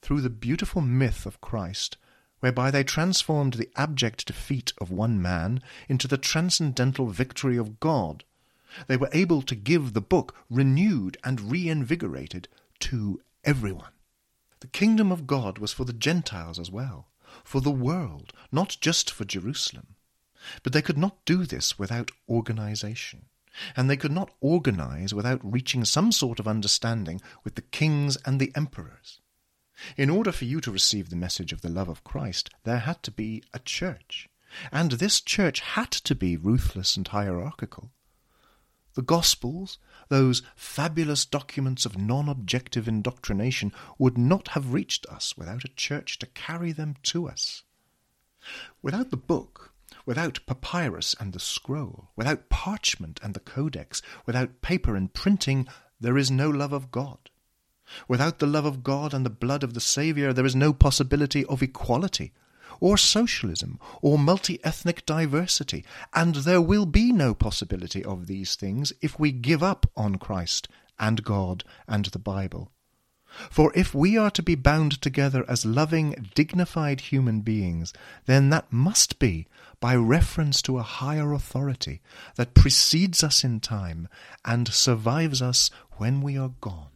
Through 0.00 0.20
the 0.20 0.30
beautiful 0.30 0.80
myth 0.80 1.26
of 1.26 1.40
Christ, 1.40 1.96
whereby 2.38 2.70
they 2.70 2.84
transformed 2.84 3.54
the 3.54 3.70
abject 3.74 4.26
defeat 4.26 4.72
of 4.78 4.90
one 4.90 5.20
man 5.20 5.60
into 5.88 6.06
the 6.06 6.18
transcendental 6.18 7.08
victory 7.08 7.56
of 7.56 7.80
God, 7.80 8.22
they 8.86 8.96
were 8.96 9.10
able 9.12 9.42
to 9.42 9.54
give 9.54 9.92
the 9.92 10.00
book 10.00 10.34
renewed 10.50 11.16
and 11.22 11.50
reinvigorated 11.50 12.48
to 12.80 13.20
everyone. 13.44 13.92
The 14.60 14.66
kingdom 14.68 15.12
of 15.12 15.26
God 15.26 15.58
was 15.58 15.72
for 15.72 15.84
the 15.84 15.92
Gentiles 15.92 16.58
as 16.58 16.70
well, 16.70 17.08
for 17.44 17.60
the 17.60 17.70
world, 17.70 18.32
not 18.50 18.76
just 18.80 19.10
for 19.10 19.24
Jerusalem. 19.24 19.96
But 20.62 20.72
they 20.72 20.82
could 20.82 20.98
not 20.98 21.24
do 21.24 21.44
this 21.44 21.78
without 21.78 22.10
organization, 22.28 23.26
and 23.76 23.88
they 23.88 23.96
could 23.96 24.12
not 24.12 24.30
organize 24.40 25.14
without 25.14 25.40
reaching 25.42 25.84
some 25.84 26.12
sort 26.12 26.38
of 26.40 26.48
understanding 26.48 27.20
with 27.44 27.54
the 27.54 27.62
kings 27.62 28.16
and 28.24 28.40
the 28.40 28.52
emperors. 28.54 29.20
In 29.96 30.10
order 30.10 30.32
for 30.32 30.44
you 30.44 30.60
to 30.60 30.70
receive 30.70 31.10
the 31.10 31.16
message 31.16 31.52
of 31.52 31.60
the 31.60 31.68
love 31.68 31.88
of 31.88 32.04
Christ, 32.04 32.50
there 32.64 32.78
had 32.78 33.02
to 33.02 33.10
be 33.10 33.42
a 33.52 33.58
church, 33.58 34.28
and 34.70 34.92
this 34.92 35.20
church 35.20 35.60
had 35.60 35.90
to 35.90 36.14
be 36.14 36.36
ruthless 36.36 36.96
and 36.96 37.08
hierarchical. 37.08 37.90
The 38.94 39.02
Gospels, 39.02 39.78
those 40.08 40.42
fabulous 40.54 41.24
documents 41.24 41.84
of 41.84 41.98
non 41.98 42.28
objective 42.28 42.86
indoctrination, 42.86 43.72
would 43.98 44.16
not 44.16 44.48
have 44.48 44.72
reached 44.72 45.04
us 45.06 45.36
without 45.36 45.64
a 45.64 45.74
church 45.74 46.18
to 46.20 46.26
carry 46.26 46.70
them 46.70 46.94
to 47.04 47.28
us. 47.28 47.64
Without 48.82 49.10
the 49.10 49.16
book, 49.16 49.72
without 50.06 50.40
papyrus 50.46 51.14
and 51.18 51.32
the 51.32 51.40
scroll, 51.40 52.10
without 52.14 52.48
parchment 52.48 53.18
and 53.22 53.34
the 53.34 53.40
codex, 53.40 54.00
without 54.26 54.62
paper 54.62 54.94
and 54.94 55.12
printing, 55.12 55.66
there 56.00 56.16
is 56.16 56.30
no 56.30 56.48
love 56.48 56.72
of 56.72 56.90
God. 56.92 57.30
Without 58.06 58.38
the 58.38 58.46
love 58.46 58.64
of 58.64 58.84
God 58.84 59.12
and 59.12 59.26
the 59.26 59.30
blood 59.30 59.62
of 59.62 59.74
the 59.74 59.80
Saviour, 59.80 60.32
there 60.32 60.46
is 60.46 60.54
no 60.54 60.72
possibility 60.72 61.44
of 61.46 61.62
equality 61.62 62.32
or 62.80 62.96
socialism, 62.96 63.78
or 64.02 64.18
multi 64.18 64.62
ethnic 64.64 65.04
diversity, 65.06 65.84
and 66.12 66.36
there 66.36 66.60
will 66.60 66.86
be 66.86 67.12
no 67.12 67.34
possibility 67.34 68.04
of 68.04 68.26
these 68.26 68.54
things 68.54 68.92
if 69.00 69.18
we 69.18 69.32
give 69.32 69.62
up 69.62 69.86
on 69.96 70.16
Christ 70.16 70.68
and 70.98 71.24
God 71.24 71.64
and 71.88 72.06
the 72.06 72.18
Bible. 72.18 72.70
For 73.50 73.72
if 73.74 73.94
we 73.94 74.16
are 74.16 74.30
to 74.30 74.42
be 74.42 74.54
bound 74.54 75.00
together 75.02 75.44
as 75.48 75.66
loving, 75.66 76.30
dignified 76.34 77.00
human 77.00 77.40
beings, 77.40 77.92
then 78.26 78.50
that 78.50 78.72
must 78.72 79.18
be 79.18 79.48
by 79.80 79.96
reference 79.96 80.62
to 80.62 80.78
a 80.78 80.82
higher 80.82 81.32
authority 81.32 82.00
that 82.36 82.54
precedes 82.54 83.24
us 83.24 83.42
in 83.42 83.58
time 83.58 84.08
and 84.44 84.68
survives 84.72 85.42
us 85.42 85.70
when 85.96 86.20
we 86.20 86.38
are 86.38 86.52
gone. 86.60 86.93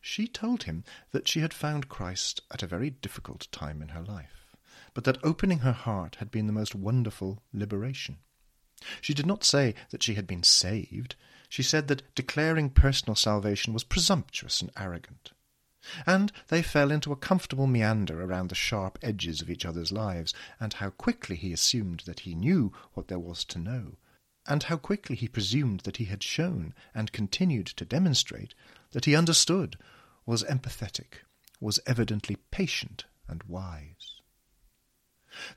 She 0.00 0.28
told 0.28 0.62
him 0.62 0.84
that 1.10 1.26
she 1.26 1.40
had 1.40 1.52
found 1.52 1.88
Christ 1.88 2.40
at 2.50 2.62
a 2.62 2.66
very 2.66 2.90
difficult 2.90 3.48
time 3.50 3.82
in 3.82 3.88
her 3.88 4.02
life, 4.02 4.54
but 4.94 5.04
that 5.04 5.22
opening 5.24 5.60
her 5.60 5.72
heart 5.72 6.16
had 6.16 6.30
been 6.30 6.46
the 6.46 6.52
most 6.52 6.74
wonderful 6.74 7.42
liberation. 7.52 8.18
She 9.00 9.12
did 9.12 9.26
not 9.26 9.42
say 9.42 9.74
that 9.90 10.02
she 10.02 10.14
had 10.14 10.26
been 10.26 10.44
saved. 10.44 11.16
She 11.48 11.64
said 11.64 11.88
that 11.88 12.14
declaring 12.14 12.70
personal 12.70 13.16
salvation 13.16 13.72
was 13.72 13.82
presumptuous 13.82 14.60
and 14.60 14.70
arrogant. 14.76 15.32
And 16.06 16.30
they 16.48 16.62
fell 16.62 16.90
into 16.90 17.10
a 17.12 17.16
comfortable 17.16 17.66
meander 17.66 18.22
around 18.22 18.48
the 18.48 18.54
sharp 18.54 18.98
edges 19.02 19.40
of 19.40 19.50
each 19.50 19.64
other's 19.64 19.90
lives, 19.90 20.32
and 20.60 20.74
how 20.74 20.90
quickly 20.90 21.34
he 21.34 21.52
assumed 21.52 22.00
that 22.06 22.20
he 22.20 22.34
knew 22.34 22.72
what 22.94 23.08
there 23.08 23.18
was 23.18 23.44
to 23.46 23.58
know, 23.58 23.96
and 24.48 24.64
how 24.64 24.76
quickly 24.78 25.14
he 25.14 25.28
presumed 25.28 25.80
that 25.80 25.98
he 25.98 26.06
had 26.06 26.22
shown, 26.22 26.74
and 26.94 27.12
continued 27.12 27.66
to 27.66 27.84
demonstrate, 27.84 28.54
that 28.92 29.04
he 29.04 29.14
understood 29.14 29.76
was 30.24 30.42
empathetic, 30.44 31.22
was 31.60 31.78
evidently 31.86 32.36
patient 32.50 33.04
and 33.28 33.42
wise. 33.44 34.20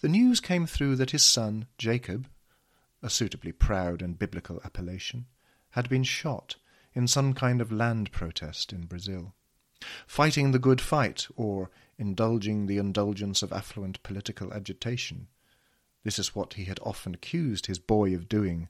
The 0.01 0.09
news 0.09 0.41
came 0.41 0.67
through 0.67 0.97
that 0.97 1.11
his 1.11 1.23
son, 1.23 1.67
Jacob, 1.77 2.27
a 3.01 3.09
suitably 3.09 3.53
proud 3.53 4.01
and 4.01 4.19
biblical 4.19 4.59
appellation, 4.63 5.27
had 5.71 5.87
been 5.87 6.03
shot 6.03 6.57
in 6.93 7.07
some 7.07 7.33
kind 7.33 7.61
of 7.61 7.71
land 7.71 8.11
protest 8.11 8.73
in 8.73 8.85
Brazil. 8.85 9.33
Fighting 10.05 10.51
the 10.51 10.59
good 10.59 10.81
fight, 10.81 11.27
or 11.35 11.71
indulging 11.97 12.65
the 12.65 12.77
indulgence 12.77 13.41
of 13.41 13.53
affluent 13.53 14.03
political 14.03 14.53
agitation. 14.53 15.27
This 16.03 16.19
is 16.19 16.35
what 16.35 16.55
he 16.55 16.65
had 16.65 16.79
often 16.83 17.13
accused 17.13 17.65
his 17.67 17.79
boy 17.79 18.13
of 18.13 18.27
doing. 18.27 18.67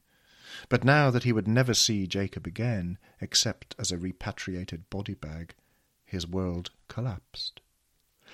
But 0.70 0.84
now 0.84 1.12
that 1.12 1.24
he 1.24 1.32
would 1.32 1.48
never 1.48 1.74
see 1.74 2.08
Jacob 2.08 2.46
again, 2.46 2.98
except 3.20 3.76
as 3.80 3.92
a 3.92 3.98
repatriated 3.98 4.90
body 4.90 5.14
bag, 5.14 5.56
his 6.04 6.28
world 6.28 6.72
collapsed. 6.88 7.62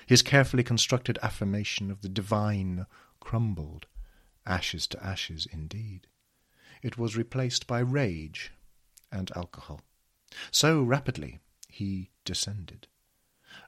His 0.06 0.22
carefully 0.22 0.62
constructed 0.62 1.18
affirmation 1.22 1.90
of 1.90 2.00
the 2.02 2.08
divine 2.08 2.86
crumbled, 3.20 3.86
ashes 4.46 4.86
to 4.88 5.04
ashes 5.04 5.46
indeed. 5.50 6.06
It 6.82 6.98
was 6.98 7.16
replaced 7.16 7.66
by 7.66 7.80
rage 7.80 8.52
and 9.12 9.30
alcohol. 9.36 9.80
So 10.50 10.82
rapidly 10.82 11.40
he 11.68 12.10
descended. 12.24 12.86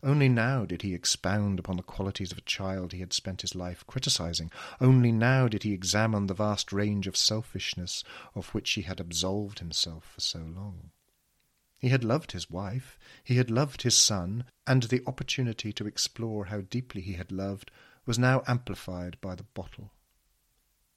Only 0.02 0.28
now 0.28 0.64
did 0.66 0.82
he 0.82 0.94
expound 0.94 1.59
upon 1.59 1.76
the 1.76 1.82
qualities 1.82 2.30
of 2.30 2.38
a 2.38 2.42
child 2.42 2.92
he 2.92 3.00
had 3.00 3.12
spent 3.12 3.42
his 3.42 3.54
life 3.54 3.85
criticizing. 3.87 4.52
Only 4.80 5.11
now 5.11 5.49
did 5.49 5.64
he 5.64 5.73
examine 5.73 6.26
the 6.26 6.35
vast 6.35 6.73
range 6.73 7.06
of 7.06 7.16
selfishness 7.16 8.04
of 8.35 8.54
which 8.54 8.70
he 8.73 8.82
had 8.82 9.00
absolved 9.00 9.59
himself 9.59 10.04
for 10.14 10.20
so 10.20 10.38
long. 10.38 10.90
He 11.80 11.88
had 11.88 12.04
loved 12.04 12.32
his 12.32 12.50
wife, 12.50 12.99
he 13.25 13.37
had 13.37 13.50
loved 13.50 13.82
his 13.82 13.97
son, 13.97 14.44
and 14.66 14.85
the 14.85 15.02
opportunity 15.06 15.73
to 15.73 15.87
explore 15.87 16.44
how 16.44 16.61
deeply 16.61 17.00
he 17.00 17.14
had 17.14 17.32
loved 17.32 17.70
was 18.06 18.18
now 18.18 18.42
amplified 18.47 19.18
by 19.20 19.35
the 19.35 19.42
bottle. 19.42 19.90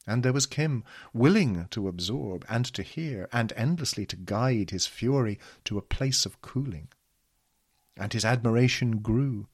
And 0.06 0.22
there 0.22 0.34
was 0.34 0.46
Kim, 0.46 0.84
willing 1.14 1.68
to 1.70 1.88
absorb 1.88 2.46
and 2.50 2.66
to 2.66 2.84
hear, 2.84 3.30
and 3.32 3.54
endlessly 3.56 4.06
to 4.08 4.18
guide 4.18 4.72
his 4.72 4.86
fury 4.86 5.40
to 5.64 5.78
a 5.78 5.82
place 5.82 6.26
of 6.26 6.42
cooling. 6.42 6.90
And 7.98 8.12
his 8.14 8.26
admiration 8.26 8.98
grew, 8.98 9.48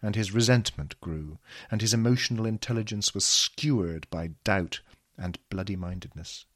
and 0.00 0.16
his 0.16 0.32
resentment 0.32 1.00
grew, 1.00 1.38
and 1.70 1.80
his 1.80 1.94
emotional 1.94 2.46
intelligence 2.46 3.14
was 3.14 3.24
skewered 3.24 4.06
by 4.10 4.30
doubt 4.44 4.80
and 5.16 5.38
bloody 5.50 5.76
mindedness. 5.76 6.46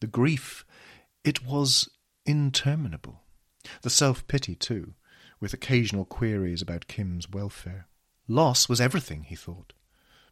The 0.00 0.06
grief, 0.06 0.64
it 1.24 1.44
was 1.44 1.88
interminable. 2.24 3.22
The 3.82 3.90
self 3.90 4.26
pity, 4.26 4.54
too, 4.54 4.94
with 5.40 5.52
occasional 5.52 6.04
queries 6.04 6.62
about 6.62 6.86
Kim's 6.86 7.30
welfare. 7.30 7.88
Loss 8.28 8.68
was 8.68 8.80
everything, 8.80 9.24
he 9.24 9.36
thought, 9.36 9.72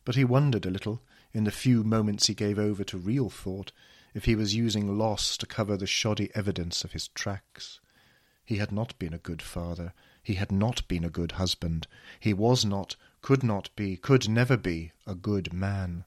but 0.04 0.14
he 0.14 0.25
wondered 0.25 0.66
a 0.66 0.70
little, 0.70 1.02
in 1.32 1.44
the 1.44 1.50
few 1.50 1.84
moments 1.84 2.26
he 2.26 2.34
gave 2.34 2.58
over 2.58 2.84
to 2.84 2.99
real 2.99 3.30
thought, 3.30 3.73
if 4.14 4.25
he 4.25 4.34
was 4.34 4.54
using 4.54 4.99
loss 4.99 5.37
to 5.37 5.46
cover 5.46 5.76
the 5.76 5.87
shoddy 5.87 6.30
evidence 6.34 6.84
of 6.84 6.92
his 6.92 7.08
tracks. 7.08 7.80
He 8.45 8.59
had 8.59 8.73
not 8.73 8.99
been 8.99 9.15
a 9.15 9.19
good 9.19 9.41
father, 9.41 9.95
he 10.23 10.35
had 10.35 10.53
not 10.53 10.87
been 10.87 11.05
a 11.05 11.11
good 11.11 11.33
husband, 11.33 11.87
he 12.21 12.35
was 12.35 12.65
not, 12.65 12.97
could 13.23 13.43
not 13.43 13.75
be, 13.75 13.97
could 13.97 14.29
never 14.29 14.57
be, 14.57 14.93
a 15.07 15.15
good 15.15 15.53
man. 15.53 16.05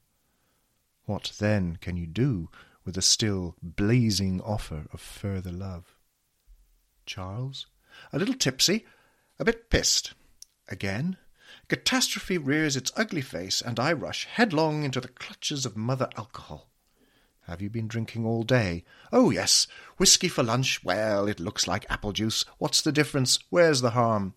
What 1.04 1.32
then 1.38 1.76
can 1.76 1.96
you 1.96 2.06
do 2.06 2.48
with 2.84 2.96
a 2.96 3.02
still 3.02 3.56
blazing 3.62 4.40
offer 4.40 4.86
of 4.92 5.00
further 5.00 5.50
love? 5.50 5.96
Charles? 7.06 7.66
A 8.12 8.18
little 8.18 8.34
tipsy, 8.34 8.86
a 9.38 9.44
bit 9.44 9.68
pissed. 9.68 10.14
Again? 10.68 11.16
Catastrophe 11.68 12.38
rears 12.38 12.76
its 12.76 12.92
ugly 12.96 13.22
face, 13.22 13.60
and 13.60 13.80
I 13.80 13.92
rush 13.92 14.26
headlong 14.26 14.84
into 14.84 15.00
the 15.00 15.08
clutches 15.08 15.66
of 15.66 15.76
Mother 15.76 16.08
Alcohol. 16.16 16.68
Have 17.48 17.62
you 17.62 17.70
been 17.70 17.88
drinking 17.88 18.26
all 18.26 18.42
day? 18.42 18.84
Oh, 19.10 19.30
yes. 19.30 19.66
Whisky 19.96 20.28
for 20.28 20.42
lunch. 20.42 20.84
Well, 20.84 21.26
it 21.26 21.40
looks 21.40 21.66
like 21.66 21.90
apple 21.90 22.12
juice. 22.12 22.44
What's 22.58 22.82
the 22.82 22.92
difference? 22.92 23.38
Where's 23.48 23.80
the 23.80 23.90
harm? 23.90 24.34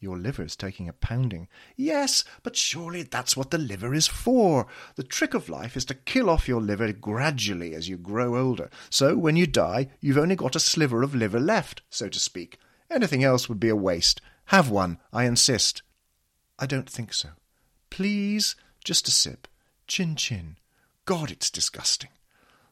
Your 0.00 0.16
liver's 0.16 0.56
taking 0.56 0.88
a 0.88 0.94
pounding. 0.94 1.48
Yes, 1.76 2.24
but 2.42 2.56
surely 2.56 3.02
that's 3.02 3.36
what 3.36 3.50
the 3.50 3.58
liver 3.58 3.92
is 3.92 4.06
for. 4.06 4.66
The 4.94 5.02
trick 5.02 5.34
of 5.34 5.50
life 5.50 5.76
is 5.76 5.84
to 5.86 5.94
kill 5.94 6.30
off 6.30 6.48
your 6.48 6.62
liver 6.62 6.90
gradually 6.94 7.74
as 7.74 7.90
you 7.90 7.98
grow 7.98 8.38
older. 8.38 8.70
So 8.88 9.18
when 9.18 9.36
you 9.36 9.46
die, 9.46 9.90
you've 10.00 10.16
only 10.16 10.36
got 10.36 10.56
a 10.56 10.60
sliver 10.60 11.02
of 11.02 11.14
liver 11.14 11.40
left, 11.40 11.82
so 11.90 12.08
to 12.08 12.18
speak. 12.18 12.58
Anything 12.90 13.22
else 13.22 13.50
would 13.50 13.60
be 13.60 13.68
a 13.68 13.76
waste. 13.76 14.22
Have 14.46 14.70
one, 14.70 14.98
I 15.12 15.24
insist. 15.24 15.82
I 16.58 16.64
don't 16.64 16.88
think 16.88 17.12
so. 17.12 17.30
Please, 17.90 18.56
just 18.82 19.08
a 19.08 19.10
sip. 19.10 19.46
Chin 19.86 20.16
chin. 20.16 20.56
God, 21.04 21.30
it's 21.30 21.50
disgusting. 21.50 22.10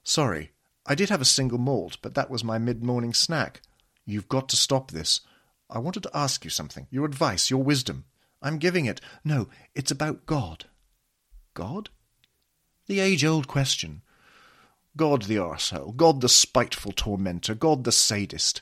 Sorry, 0.05 0.53
I 0.87 0.95
did 0.95 1.09
have 1.09 1.23
a 1.23 1.27
single 1.27 1.59
malt, 1.59 1.97
but 2.03 2.14
that 2.14 2.31
was 2.31 2.45
my 2.45 2.59
mid 2.59 2.85
morning 2.85 3.14
snack. 3.14 3.62
You've 4.05 4.29
got 4.29 4.51
to 4.51 4.57
stop 4.57 4.90
this. 4.90 5.21
I 5.71 5.79
wanted 5.79 6.03
to 6.03 6.11
ask 6.17 6.45
you 6.45 6.51
something. 6.51 6.87
Your 6.90 7.07
advice, 7.07 7.51
your 7.51 7.62
wisdom. 7.62 8.05
I'm 8.43 8.59
giving 8.59 8.85
it. 8.85 9.01
No, 9.25 9.49
it's 9.75 9.90
about 9.90 10.27
God. 10.27 10.67
God? 11.55 11.88
The 12.87 13.01
age 13.01 13.25
old 13.25 13.49
question. 13.49 14.03
God 14.97 15.23
the 15.23 15.37
arsehole, 15.37 15.97
God 15.97 16.21
the 16.21 16.29
spiteful 16.29 16.93
tormentor, 16.93 17.55
God 17.55 17.85
the 17.85 17.90
sadist. 17.90 18.61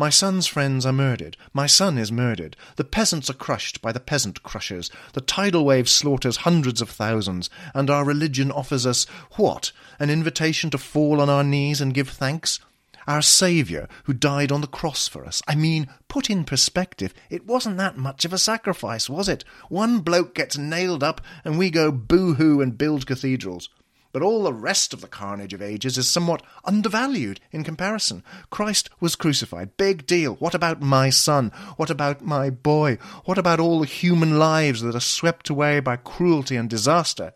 My 0.00 0.08
son's 0.08 0.46
friends 0.46 0.86
are 0.86 0.94
murdered. 0.94 1.36
My 1.52 1.66
son 1.66 1.98
is 1.98 2.10
murdered. 2.10 2.56
The 2.76 2.84
peasants 2.84 3.28
are 3.28 3.34
crushed 3.34 3.82
by 3.82 3.92
the 3.92 4.00
peasant 4.00 4.42
crushers. 4.42 4.90
The 5.12 5.20
tidal 5.20 5.66
wave 5.66 5.90
slaughters 5.90 6.38
hundreds 6.38 6.80
of 6.80 6.88
thousands. 6.88 7.50
And 7.74 7.90
our 7.90 8.02
religion 8.02 8.50
offers 8.50 8.86
us 8.86 9.04
what? 9.36 9.72
An 9.98 10.08
invitation 10.08 10.70
to 10.70 10.78
fall 10.78 11.20
on 11.20 11.28
our 11.28 11.44
knees 11.44 11.82
and 11.82 11.92
give 11.92 12.08
thanks? 12.08 12.60
Our 13.06 13.20
Saviour, 13.20 13.90
who 14.04 14.14
died 14.14 14.50
on 14.50 14.62
the 14.62 14.66
cross 14.66 15.06
for 15.06 15.26
us. 15.26 15.42
I 15.46 15.54
mean, 15.54 15.86
put 16.08 16.30
in 16.30 16.44
perspective, 16.44 17.12
it 17.28 17.44
wasn't 17.44 17.76
that 17.76 17.98
much 17.98 18.24
of 18.24 18.32
a 18.32 18.38
sacrifice, 18.38 19.10
was 19.10 19.28
it? 19.28 19.44
One 19.68 19.98
bloke 19.98 20.34
gets 20.34 20.56
nailed 20.56 21.02
up, 21.02 21.20
and 21.44 21.58
we 21.58 21.68
go 21.68 21.92
boo 21.92 22.32
hoo 22.36 22.62
and 22.62 22.78
build 22.78 23.06
cathedrals. 23.06 23.68
But 24.12 24.22
all 24.22 24.42
the 24.42 24.52
rest 24.52 24.92
of 24.92 25.00
the 25.00 25.06
carnage 25.06 25.54
of 25.54 25.62
ages 25.62 25.96
is 25.96 26.08
somewhat 26.08 26.42
undervalued 26.64 27.40
in 27.52 27.62
comparison. 27.62 28.24
Christ 28.50 28.90
was 28.98 29.14
crucified. 29.14 29.76
Big 29.76 30.04
deal. 30.06 30.34
What 30.34 30.54
about 30.54 30.82
my 30.82 31.10
son? 31.10 31.52
What 31.76 31.90
about 31.90 32.20
my 32.20 32.50
boy? 32.50 32.98
What 33.24 33.38
about 33.38 33.60
all 33.60 33.80
the 33.80 33.86
human 33.86 34.38
lives 34.38 34.80
that 34.80 34.96
are 34.96 35.00
swept 35.00 35.48
away 35.48 35.78
by 35.78 35.96
cruelty 35.96 36.56
and 36.56 36.68
disaster? 36.68 37.34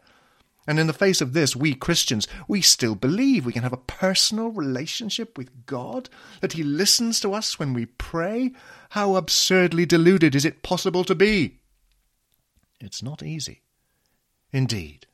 And 0.67 0.81
in 0.81 0.87
the 0.87 0.93
face 0.93 1.21
of 1.21 1.33
this, 1.33 1.55
we 1.55 1.75
Christians, 1.75 2.27
we 2.49 2.61
still 2.61 2.95
believe 2.95 3.45
we 3.45 3.53
can 3.53 3.63
have 3.63 3.73
a 3.73 3.77
personal 3.77 4.49
relationship 4.49 5.37
with 5.37 5.67
God, 5.67 6.09
that 6.41 6.55
He 6.55 6.63
listens 6.63 7.21
to 7.21 7.35
us 7.35 7.59
when 7.59 7.75
we 7.75 7.87
pray. 7.87 8.53
How 8.91 9.17
absurdly 9.17 9.85
deluded 9.85 10.35
is 10.35 10.45
it 10.45 10.63
possible 10.63 11.05
to 11.05 11.15
be? 11.15 11.61
It's 12.81 13.03
not 13.03 13.23
easy. 13.23 13.63
Indeed. 14.53 15.07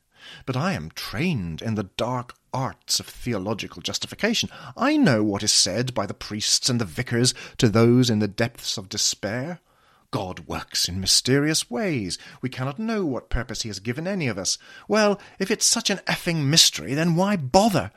But 0.45 0.55
I 0.55 0.73
am 0.73 0.91
trained 0.91 1.61
in 1.61 1.75
the 1.75 1.89
dark 1.97 2.35
arts 2.53 2.99
of 2.99 3.05
theological 3.05 3.81
justification. 3.81 4.49
I 4.75 4.97
know 4.97 5.23
what 5.23 5.43
is 5.43 5.51
said 5.51 5.93
by 5.93 6.05
the 6.05 6.13
priests 6.13 6.69
and 6.69 6.79
the 6.79 6.85
vicars 6.85 7.33
to 7.57 7.69
those 7.69 8.09
in 8.09 8.19
the 8.19 8.27
depths 8.27 8.77
of 8.77 8.89
despair. 8.89 9.59
God 10.11 10.41
works 10.47 10.89
in 10.89 10.99
mysterious 10.99 11.69
ways. 11.69 12.17
We 12.41 12.49
cannot 12.49 12.77
know 12.77 13.05
what 13.05 13.29
purpose 13.29 13.61
He 13.61 13.69
has 13.69 13.79
given 13.79 14.07
any 14.07 14.27
of 14.27 14.37
us. 14.37 14.57
Well, 14.87 15.19
if 15.39 15.49
it's 15.49 15.65
such 15.65 15.89
an 15.89 15.99
effing 15.99 16.45
mystery, 16.45 16.93
then 16.93 17.15
why 17.15 17.37
bother? 17.37 17.91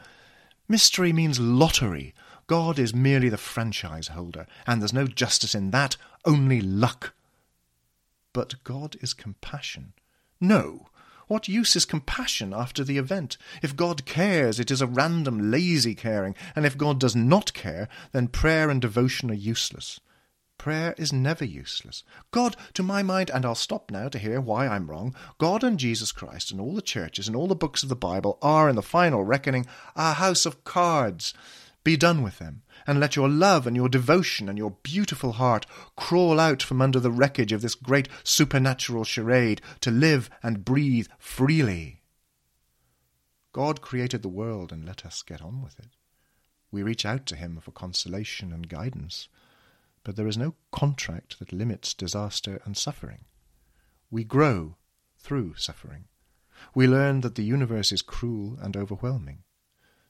Mystery 0.68 1.12
means 1.12 1.40
lottery. 1.40 2.14
God 2.46 2.78
is 2.78 2.94
merely 2.94 3.28
the 3.28 3.36
franchise 3.36 4.08
holder, 4.08 4.46
and 4.66 4.80
there's 4.80 4.92
no 4.92 5.06
justice 5.06 5.54
in 5.54 5.70
that, 5.72 5.96
only 6.24 6.60
luck. 6.60 7.14
But 8.32 8.62
God 8.64 8.96
is 9.00 9.14
compassion. 9.14 9.94
No, 10.40 10.86
what 11.26 11.48
use 11.48 11.76
is 11.76 11.84
compassion 11.84 12.52
after 12.52 12.84
the 12.84 12.98
event? 12.98 13.36
If 13.62 13.76
God 13.76 14.04
cares, 14.04 14.60
it 14.60 14.70
is 14.70 14.80
a 14.80 14.86
random, 14.86 15.50
lazy 15.50 15.94
caring, 15.94 16.34
and 16.54 16.66
if 16.66 16.78
God 16.78 17.00
does 17.00 17.16
not 17.16 17.52
care, 17.54 17.88
then 18.12 18.28
prayer 18.28 18.70
and 18.70 18.80
devotion 18.80 19.30
are 19.30 19.34
useless. 19.34 20.00
Prayer 20.58 20.94
is 20.96 21.12
never 21.12 21.44
useless. 21.44 22.04
God, 22.30 22.56
to 22.74 22.82
my 22.82 23.02
mind, 23.02 23.30
and 23.30 23.44
I'll 23.44 23.54
stop 23.54 23.90
now 23.90 24.08
to 24.08 24.18
hear 24.18 24.40
why 24.40 24.66
I'm 24.66 24.88
wrong, 24.88 25.14
God 25.38 25.64
and 25.64 25.78
Jesus 25.78 26.12
Christ 26.12 26.50
and 26.50 26.60
all 26.60 26.74
the 26.74 26.82
churches 26.82 27.26
and 27.26 27.36
all 27.36 27.48
the 27.48 27.54
books 27.54 27.82
of 27.82 27.88
the 27.88 27.96
Bible 27.96 28.38
are, 28.40 28.68
in 28.68 28.76
the 28.76 28.82
final 28.82 29.24
reckoning, 29.24 29.66
a 29.96 30.14
house 30.14 30.46
of 30.46 30.64
cards. 30.64 31.34
Be 31.82 31.96
done 31.96 32.22
with 32.22 32.38
them 32.38 32.62
and 32.86 33.00
let 33.00 33.16
your 33.16 33.28
love 33.28 33.66
and 33.66 33.76
your 33.76 33.88
devotion 33.88 34.48
and 34.48 34.58
your 34.58 34.76
beautiful 34.82 35.32
heart 35.32 35.66
crawl 35.96 36.38
out 36.38 36.62
from 36.62 36.82
under 36.82 37.00
the 37.00 37.10
wreckage 37.10 37.52
of 37.52 37.62
this 37.62 37.74
great 37.74 38.08
supernatural 38.22 39.04
charade 39.04 39.60
to 39.80 39.90
live 39.90 40.30
and 40.42 40.64
breathe 40.64 41.08
freely. 41.18 42.02
God 43.52 43.80
created 43.80 44.22
the 44.22 44.28
world 44.28 44.72
and 44.72 44.84
let 44.84 45.06
us 45.06 45.22
get 45.22 45.40
on 45.40 45.62
with 45.62 45.78
it. 45.78 45.96
We 46.70 46.82
reach 46.82 47.06
out 47.06 47.24
to 47.26 47.36
Him 47.36 47.60
for 47.62 47.70
consolation 47.70 48.52
and 48.52 48.68
guidance, 48.68 49.28
but 50.02 50.16
there 50.16 50.26
is 50.26 50.36
no 50.36 50.54
contract 50.72 51.38
that 51.38 51.52
limits 51.52 51.94
disaster 51.94 52.60
and 52.64 52.76
suffering. 52.76 53.26
We 54.10 54.24
grow 54.24 54.76
through 55.16 55.54
suffering. 55.54 56.06
We 56.74 56.86
learn 56.86 57.20
that 57.20 57.36
the 57.36 57.44
universe 57.44 57.92
is 57.92 58.02
cruel 58.02 58.58
and 58.60 58.76
overwhelming. 58.76 59.44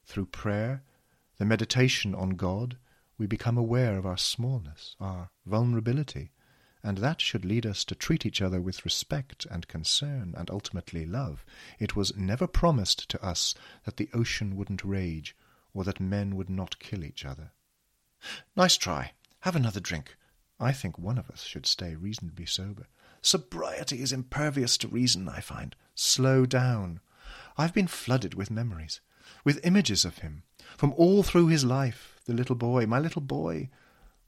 Through 0.07 0.27
prayer, 0.27 0.83
the 1.39 1.45
meditation 1.45 2.15
on 2.15 2.31
God, 2.31 2.77
we 3.19 3.27
become 3.27 3.57
aware 3.57 3.97
of 3.97 4.07
our 4.07 4.17
smallness, 4.17 4.97
our 5.01 5.31
vulnerability, 5.47 6.31
and 6.83 6.99
that 6.99 7.21
should 7.21 7.45
lead 7.45 7.65
us 7.65 7.85
to 7.87 7.95
treat 7.95 8.27
each 8.27 8.43
other 8.43 8.61
with 8.61 8.85
respect 8.85 9.47
and 9.51 9.67
concern 9.69 10.35
and 10.37 10.51
ultimately 10.51 11.07
love. 11.07 11.45
It 11.79 11.97
was 11.97 12.17
never 12.17 12.47
promised 12.47 13.09
to 13.09 13.25
us 13.25 13.55
that 13.85 13.97
the 13.97 14.11
ocean 14.13 14.55
wouldn't 14.55 14.85
rage 14.85 15.35
or 15.73 15.83
that 15.85 15.99
men 15.99 16.37
would 16.37 16.51
not 16.51 16.79
kill 16.79 17.03
each 17.03 17.25
other. 17.25 17.53
Nice 18.55 18.77
try. 18.77 19.13
Have 19.41 19.57
another 19.57 19.81
drink. 19.81 20.17
I 20.61 20.73
think 20.73 20.99
one 20.99 21.19
of 21.19 21.31
us 21.31 21.43
should 21.43 21.67
stay 21.67 21.95
reasonably 21.95 22.47
sober. 22.47 22.87
Sobriety 23.23 24.03
is 24.03 24.13
impervious 24.13 24.77
to 24.79 24.89
reason, 24.89 25.29
I 25.29 25.41
find. 25.41 25.75
Slow 25.95 26.47
down. 26.47 27.01
I've 27.57 27.75
been 27.75 27.87
flooded 27.87 28.35
with 28.35 28.51
memories, 28.51 29.01
with 29.45 29.65
images 29.65 30.05
of 30.05 30.19
him, 30.19 30.43
from 30.77 30.93
all 30.97 31.23
through 31.23 31.49
his 31.49 31.65
life, 31.65 32.21
the 32.27 32.33
little 32.33 32.57
boy, 32.57 32.87
my 32.87 32.99
little 32.99 33.23
boy, 33.23 33.69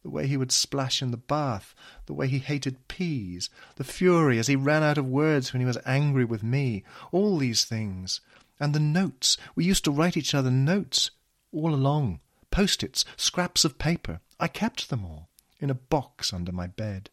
the 0.03 0.11
way 0.11 0.27
he 0.27 0.37
would 0.37 0.53
splash 0.53 1.03
in 1.03 1.11
the 1.11 1.17
bath, 1.17 1.75
the 2.07 2.15
way 2.15 2.29
he 2.29 2.39
hated 2.39 2.87
peas, 2.87 3.51
the 3.75 3.83
fury 3.83 4.39
as 4.39 4.47
he 4.47 4.55
ran 4.55 4.83
out 4.83 4.99
of 4.99 5.05
words 5.05 5.53
when 5.53 5.61
he 5.61 5.67
was 5.67 5.79
angry 5.85 6.25
with 6.25 6.43
me, 6.43 6.85
all 7.11 7.39
these 7.39 7.65
things. 7.65 8.21
And 8.61 8.73
the 8.73 8.81
notes. 8.81 9.37
We 9.55 9.65
used 9.65 9.85
to 9.85 9.91
write 9.91 10.17
each 10.17 10.35
other 10.35 10.51
notes 10.51 11.11
all 11.53 11.75
along. 11.75 12.21
Post 12.51 12.83
its, 12.83 13.05
scraps 13.17 13.65
of 13.65 13.79
paper. 13.79 14.21
I 14.39 14.49
kept 14.49 14.91
them 14.91 15.05
all 15.05 15.29
in 15.59 15.71
a 15.71 15.75
box 15.75 16.33
under 16.33 16.53
my 16.53 16.67
bed. 16.67 17.11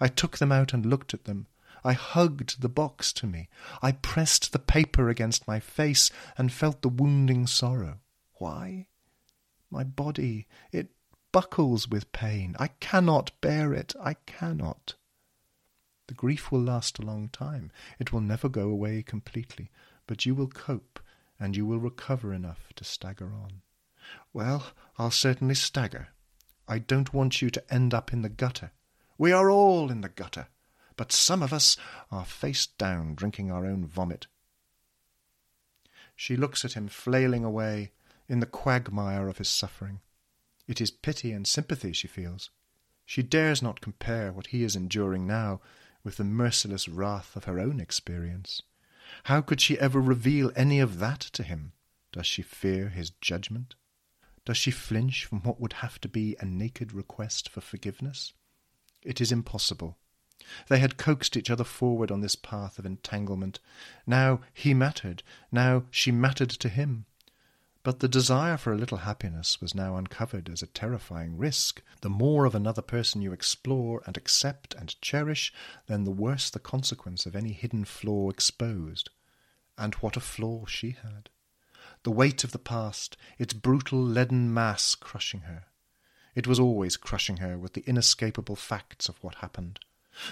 I 0.00 0.08
took 0.08 0.38
them 0.38 0.50
out 0.50 0.72
and 0.72 0.86
looked 0.86 1.12
at 1.12 1.24
them. 1.24 1.46
I 1.84 1.92
hugged 1.92 2.60
the 2.60 2.68
box 2.68 3.12
to 3.14 3.26
me. 3.26 3.48
I 3.82 3.92
pressed 3.92 4.52
the 4.52 4.58
paper 4.58 5.08
against 5.08 5.48
my 5.48 5.60
face 5.60 6.10
and 6.38 6.52
felt 6.52 6.82
the 6.82 6.88
wounding 6.88 7.46
sorrow. 7.46 7.98
Why? 8.40 8.86
My 9.70 9.84
body, 9.84 10.48
it 10.72 10.92
buckles 11.30 11.88
with 11.88 12.10
pain. 12.10 12.56
I 12.58 12.68
cannot 12.68 13.38
bear 13.42 13.74
it. 13.74 13.94
I 14.02 14.14
cannot. 14.14 14.94
The 16.06 16.14
grief 16.14 16.50
will 16.50 16.62
last 16.62 16.98
a 16.98 17.02
long 17.02 17.28
time. 17.28 17.70
It 17.98 18.14
will 18.14 18.22
never 18.22 18.48
go 18.48 18.70
away 18.70 19.02
completely, 19.02 19.70
but 20.06 20.24
you 20.24 20.34
will 20.34 20.48
cope, 20.48 21.00
and 21.38 21.54
you 21.54 21.66
will 21.66 21.80
recover 21.80 22.32
enough 22.32 22.72
to 22.76 22.82
stagger 22.82 23.26
on. 23.26 23.60
Well, 24.32 24.68
I'll 24.96 25.10
certainly 25.10 25.54
stagger. 25.54 26.08
I 26.66 26.78
don't 26.78 27.12
want 27.12 27.42
you 27.42 27.50
to 27.50 27.72
end 27.72 27.92
up 27.92 28.10
in 28.10 28.22
the 28.22 28.30
gutter. 28.30 28.72
We 29.18 29.32
are 29.32 29.50
all 29.50 29.90
in 29.90 30.00
the 30.00 30.08
gutter, 30.08 30.48
but 30.96 31.12
some 31.12 31.42
of 31.42 31.52
us 31.52 31.76
are 32.10 32.24
face 32.24 32.64
down 32.64 33.16
drinking 33.16 33.50
our 33.52 33.66
own 33.66 33.84
vomit. 33.84 34.28
She 36.16 36.38
looks 36.38 36.64
at 36.64 36.72
him 36.72 36.88
flailing 36.88 37.44
away 37.44 37.92
in 38.30 38.38
the 38.38 38.46
quagmire 38.46 39.28
of 39.28 39.38
his 39.38 39.48
suffering. 39.48 40.00
It 40.68 40.80
is 40.80 40.92
pity 40.92 41.32
and 41.32 41.46
sympathy 41.46 41.92
she 41.92 42.06
feels. 42.06 42.50
She 43.04 43.24
dares 43.24 43.60
not 43.60 43.80
compare 43.80 44.32
what 44.32 44.46
he 44.46 44.62
is 44.62 44.76
enduring 44.76 45.26
now 45.26 45.60
with 46.04 46.16
the 46.16 46.24
merciless 46.24 46.88
wrath 46.88 47.34
of 47.34 47.44
her 47.44 47.58
own 47.58 47.80
experience. 47.80 48.62
How 49.24 49.40
could 49.40 49.60
she 49.60 49.80
ever 49.80 50.00
reveal 50.00 50.52
any 50.54 50.78
of 50.78 51.00
that 51.00 51.20
to 51.20 51.42
him? 51.42 51.72
Does 52.12 52.26
she 52.26 52.40
fear 52.40 52.88
his 52.88 53.10
judgment? 53.10 53.74
Does 54.44 54.56
she 54.56 54.70
flinch 54.70 55.24
from 55.24 55.40
what 55.40 55.60
would 55.60 55.74
have 55.74 56.00
to 56.02 56.08
be 56.08 56.36
a 56.38 56.44
naked 56.44 56.92
request 56.92 57.48
for 57.48 57.60
forgiveness? 57.60 58.32
It 59.02 59.20
is 59.20 59.32
impossible. 59.32 59.98
They 60.68 60.78
had 60.78 60.96
coaxed 60.96 61.36
each 61.36 61.50
other 61.50 61.64
forward 61.64 62.12
on 62.12 62.20
this 62.20 62.36
path 62.36 62.78
of 62.78 62.86
entanglement. 62.86 63.58
Now 64.06 64.40
he 64.54 64.72
mattered. 64.72 65.24
Now 65.50 65.84
she 65.90 66.12
mattered 66.12 66.50
to 66.50 66.68
him. 66.68 67.06
But 67.82 68.00
the 68.00 68.08
desire 68.08 68.58
for 68.58 68.74
a 68.74 68.76
little 68.76 68.98
happiness 68.98 69.62
was 69.62 69.74
now 69.74 69.96
uncovered 69.96 70.50
as 70.50 70.62
a 70.62 70.66
terrifying 70.66 71.38
risk. 71.38 71.80
The 72.02 72.10
more 72.10 72.44
of 72.44 72.54
another 72.54 72.82
person 72.82 73.22
you 73.22 73.32
explore 73.32 74.02
and 74.04 74.18
accept 74.18 74.74
and 74.74 75.00
cherish, 75.00 75.50
then 75.86 76.04
the 76.04 76.10
worse 76.10 76.50
the 76.50 76.58
consequence 76.58 77.24
of 77.24 77.34
any 77.34 77.52
hidden 77.52 77.86
flaw 77.86 78.28
exposed. 78.28 79.08
And 79.78 79.94
what 79.94 80.18
a 80.18 80.20
flaw 80.20 80.66
she 80.66 80.90
had! 80.90 81.30
The 82.02 82.10
weight 82.10 82.44
of 82.44 82.52
the 82.52 82.58
past, 82.58 83.16
its 83.38 83.54
brutal 83.54 84.02
leaden 84.02 84.52
mass 84.52 84.94
crushing 84.94 85.40
her. 85.42 85.64
It 86.34 86.46
was 86.46 86.60
always 86.60 86.98
crushing 86.98 87.38
her 87.38 87.56
with 87.56 87.72
the 87.72 87.84
inescapable 87.86 88.56
facts 88.56 89.08
of 89.08 89.16
what 89.24 89.36
happened. 89.36 89.80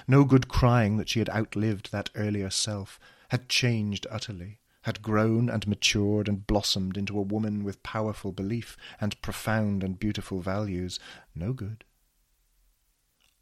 No 0.07 0.25
good 0.25 0.49
crying 0.49 0.99
that 0.99 1.09
she 1.09 1.19
had 1.21 1.31
outlived 1.31 1.93
that 1.93 2.11
earlier 2.15 2.51
self, 2.51 3.01
had 3.31 3.49
changed 3.49 4.07
utterly 4.11 4.59
had 4.83 5.03
grown 5.03 5.51
and 5.51 5.67
matured 5.67 6.29
and 6.29 6.47
blossomed 6.47 6.97
into 6.97 7.19
a 7.19 7.23
woman 7.23 7.65
with 7.65 7.83
powerful 7.83 8.33
belief 8.33 8.77
and 9.01 9.21
profound 9.23 9.83
and 9.83 9.99
beautiful 9.99 10.41
values. 10.41 10.99
No 11.35 11.53
good. 11.53 11.85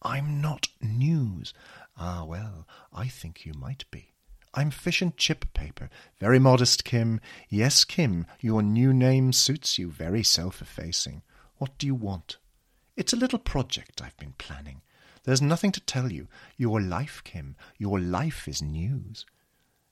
I'm 0.02 0.40
not 0.40 0.68
news. 0.80 1.52
Ah, 1.96 2.24
well, 2.24 2.66
I 2.92 3.08
think 3.08 3.44
you 3.44 3.52
might 3.54 3.84
be. 3.90 4.14
I'm 4.54 4.70
fish 4.70 5.02
and 5.02 5.16
chip 5.16 5.52
paper. 5.52 5.90
Very 6.18 6.38
modest, 6.38 6.84
Kim. 6.84 7.20
Yes, 7.48 7.84
Kim, 7.84 8.26
your 8.40 8.62
new 8.62 8.94
name 8.94 9.32
suits 9.32 9.78
you, 9.78 9.90
very 9.90 10.22
self 10.22 10.62
effacing. 10.62 11.22
What 11.58 11.76
do 11.78 11.86
you 11.86 11.94
want? 11.94 12.38
It's 12.96 13.12
a 13.12 13.16
little 13.16 13.38
project 13.38 14.00
I've 14.02 14.16
been 14.16 14.34
planning. 14.38 14.80
There's 15.24 15.42
nothing 15.42 15.72
to 15.72 15.80
tell 15.80 16.10
you. 16.10 16.28
Your 16.56 16.80
life, 16.80 17.20
Kim, 17.24 17.56
your 17.76 18.00
life 18.00 18.48
is 18.48 18.62
news. 18.62 19.26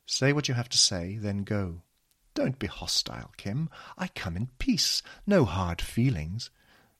Say 0.07 0.33
what 0.33 0.49
you 0.49 0.55
have 0.55 0.69
to 0.71 0.79
say, 0.79 1.17
then 1.17 1.45
go. 1.45 1.83
Don't 2.35 2.59
be 2.59 2.67
hostile, 2.67 3.33
Kim. 3.37 3.71
I 3.97 4.09
come 4.09 4.37
in 4.37 4.49
peace. 4.59 5.03
No 5.27 5.45
hard 5.45 5.81
feelings. 5.81 6.51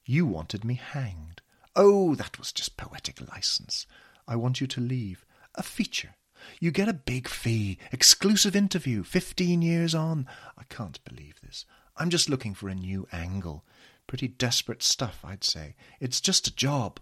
You 0.05 0.27
wanted 0.27 0.65
me 0.65 0.75
hanged. 0.75 1.43
Oh, 1.75 2.15
that 2.15 2.39
was 2.39 2.53
just 2.53 2.77
poetic 2.77 3.21
license. 3.33 3.87
I 4.29 4.37
want 4.37 4.61
you 4.61 4.67
to 4.69 4.81
leave. 4.81 5.27
A 5.57 5.63
feature. 5.63 6.15
You 6.61 6.71
get 6.71 6.89
a 6.89 6.95
big 6.95 7.29
fee. 7.29 7.79
Exclusive 7.91 8.55
interview. 8.55 9.03
Fifteen 9.03 9.61
years 9.61 9.95
on. 9.95 10.27
I 10.57 10.63
can't 10.69 11.03
believe 11.05 11.41
this. 11.43 11.65
I'm 11.97 12.11
just 12.11 12.29
looking 12.29 12.55
for 12.55 12.69
a 12.69 12.75
new 12.75 13.09
angle. 13.13 13.65
Pretty 14.07 14.29
desperate 14.29 14.83
stuff, 14.83 15.21
I'd 15.25 15.45
say. 15.45 15.75
It's 16.01 16.21
just 16.21 16.47
a 16.47 16.55
job. 16.55 17.01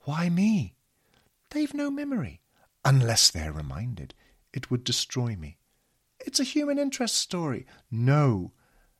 Why 0.00 0.28
me? 0.28 0.74
They've 1.50 1.74
no 1.74 1.90
memory. 1.90 2.40
Unless 2.84 3.30
they're 3.30 3.52
reminded. 3.52 4.14
It 4.54 4.70
would 4.70 4.84
destroy 4.84 5.34
me. 5.34 5.58
It's 6.20 6.38
a 6.38 6.44
human 6.44 6.78
interest 6.78 7.16
story. 7.16 7.66
No. 7.90 8.52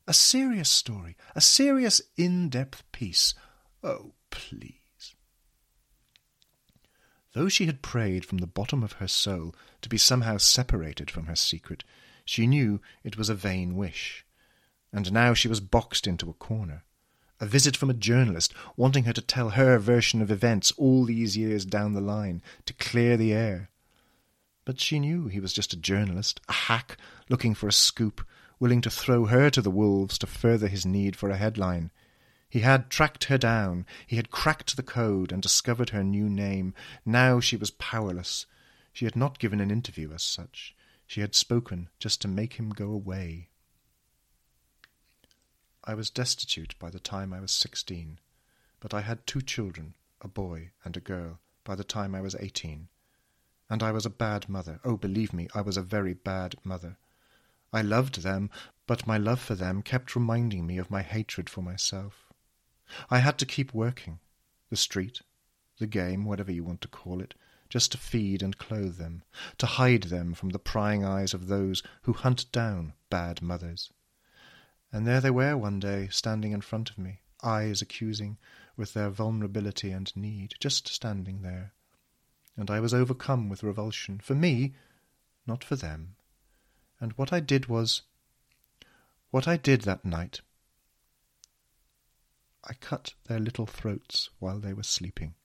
A 0.05 0.13
serious 0.13 0.69
story. 0.69 1.15
A 1.33 1.39
serious, 1.39 2.01
in 2.17 2.49
depth 2.49 2.83
piece. 2.91 3.33
Oh, 3.81 4.15
please. 4.31 5.15
Though 7.33 7.47
she 7.47 7.67
had 7.67 7.81
prayed 7.81 8.25
from 8.25 8.39
the 8.39 8.47
bottom 8.47 8.83
of 8.83 8.93
her 8.93 9.07
soul 9.07 9.55
to 9.81 9.87
be 9.87 9.97
somehow 9.97 10.37
separated 10.37 11.09
from 11.09 11.27
her 11.27 11.37
secret, 11.37 11.85
she 12.25 12.47
knew 12.47 12.81
it 13.05 13.17
was 13.17 13.29
a 13.29 13.33
vain 13.33 13.77
wish. 13.77 14.25
And 14.91 15.13
now 15.13 15.33
she 15.33 15.47
was 15.47 15.61
boxed 15.61 16.05
into 16.05 16.29
a 16.29 16.33
corner. 16.33 16.83
A 17.39 17.45
visit 17.45 17.77
from 17.77 17.89
a 17.89 17.93
journalist 17.93 18.53
wanting 18.75 19.05
her 19.05 19.13
to 19.13 19.21
tell 19.21 19.51
her 19.51 19.79
version 19.79 20.21
of 20.21 20.31
events 20.31 20.73
all 20.73 21.05
these 21.05 21.37
years 21.37 21.65
down 21.65 21.93
the 21.93 22.01
line, 22.01 22.41
to 22.65 22.73
clear 22.73 23.15
the 23.15 23.31
air. 23.31 23.69
But 24.65 24.79
she 24.79 24.99
knew 24.99 25.27
he 25.27 25.39
was 25.39 25.53
just 25.53 25.73
a 25.73 25.77
journalist, 25.77 26.41
a 26.49 26.53
hack 26.53 26.97
looking 27.29 27.53
for 27.53 27.67
a 27.67 27.71
scoop, 27.71 28.25
willing 28.59 28.81
to 28.81 28.89
throw 28.89 29.25
her 29.25 29.51
to 29.51 29.61
the 29.61 29.69
wolves 29.69 30.17
to 30.17 30.27
further 30.27 30.67
his 30.67 30.85
need 30.85 31.15
for 31.15 31.29
a 31.29 31.37
headline. 31.37 31.91
He 32.49 32.61
had 32.61 32.89
tracked 32.89 33.25
her 33.25 33.37
down, 33.37 33.85
he 34.07 34.15
had 34.15 34.31
cracked 34.31 34.75
the 34.75 34.83
code 34.83 35.31
and 35.31 35.41
discovered 35.41 35.91
her 35.91 36.03
new 36.03 36.29
name. 36.29 36.73
Now 37.05 37.39
she 37.39 37.57
was 37.57 37.69
powerless. 37.69 38.47
She 38.91 39.05
had 39.05 39.15
not 39.15 39.39
given 39.39 39.59
an 39.59 39.71
interview 39.71 40.11
as 40.13 40.23
such. 40.23 40.75
She 41.05 41.21
had 41.21 41.35
spoken 41.35 41.89
just 41.99 42.21
to 42.21 42.27
make 42.27 42.53
him 42.53 42.69
go 42.69 42.91
away. 42.91 43.49
I 45.83 45.93
was 45.93 46.09
destitute 46.09 46.73
by 46.79 46.89
the 46.89 46.99
time 46.99 47.33
I 47.33 47.39
was 47.39 47.51
sixteen, 47.51 48.19
but 48.79 48.93
I 48.93 49.01
had 49.01 49.27
two 49.27 49.41
children, 49.41 49.93
a 50.21 50.27
boy 50.27 50.71
and 50.83 50.97
a 50.97 51.01
girl, 51.01 51.39
by 51.63 51.75
the 51.75 51.83
time 51.83 52.15
I 52.15 52.21
was 52.21 52.35
eighteen. 52.39 52.87
And 53.69 53.81
I 53.81 53.91
was 53.91 54.05
a 54.05 54.11
bad 54.11 54.47
mother. 54.47 54.79
Oh, 54.83 54.97
believe 54.97 55.33
me, 55.33 55.47
I 55.55 55.61
was 55.61 55.77
a 55.77 55.81
very 55.81 56.13
bad 56.13 56.55
mother. 56.63 56.97
I 57.73 57.81
loved 57.81 58.21
them, 58.21 58.49
but 58.87 59.07
my 59.07 59.17
love 59.17 59.41
for 59.41 59.55
them 59.55 59.81
kept 59.81 60.15
reminding 60.15 60.67
me 60.67 60.77
of 60.77 60.91
my 60.91 61.01
hatred 61.01 61.49
for 61.49 61.61
myself. 61.61 62.31
I 63.09 63.19
had 63.19 63.37
to 63.39 63.45
keep 63.45 63.73
working. 63.73 64.19
The 64.69 64.77
street, 64.77 65.21
the 65.79 65.87
game, 65.87 66.25
whatever 66.25 66.51
you 66.51 66.63
want 66.63 66.81
to 66.81 66.87
call 66.87 67.21
it, 67.21 67.33
just 67.69 67.91
to 67.91 67.97
feed 67.97 68.43
and 68.43 68.57
clothe 68.57 68.97
them, 68.97 69.23
to 69.57 69.65
hide 69.65 70.03
them 70.03 70.33
from 70.33 70.49
the 70.49 70.59
prying 70.59 71.03
eyes 71.03 71.33
of 71.33 71.47
those 71.47 71.81
who 72.03 72.13
hunt 72.13 72.51
down 72.51 72.93
bad 73.09 73.41
mothers. 73.41 73.91
And 74.91 75.05
there 75.05 75.19
they 75.19 75.31
were 75.31 75.57
one 75.57 75.79
day, 75.79 76.07
standing 76.09 76.51
in 76.51 76.61
front 76.61 76.89
of 76.91 76.97
me, 76.97 77.21
eyes 77.43 77.81
accusing, 77.81 78.37
with 78.77 78.93
their 78.93 79.09
vulnerability 79.09 79.91
and 79.91 80.15
need, 80.15 80.53
just 80.59 80.87
standing 80.87 81.41
there, 81.41 81.73
and 82.57 82.69
I 82.69 82.79
was 82.79 82.93
overcome 82.93 83.49
with 83.49 83.63
revulsion. 83.63 84.19
For 84.19 84.35
me, 84.35 84.73
not 85.45 85.63
for 85.63 85.75
them. 85.75 86.15
And 86.99 87.11
what 87.13 87.33
I 87.33 87.39
did 87.39 87.67
was. 87.67 88.03
What 89.31 89.47
I 89.47 89.57
did 89.57 89.81
that 89.81 90.05
night. 90.05 90.41
I 92.63 92.73
cut 92.73 93.13
their 93.27 93.39
little 93.39 93.65
throats 93.65 94.29
while 94.39 94.59
they 94.59 94.73
were 94.73 94.83
sleeping. 94.83 95.35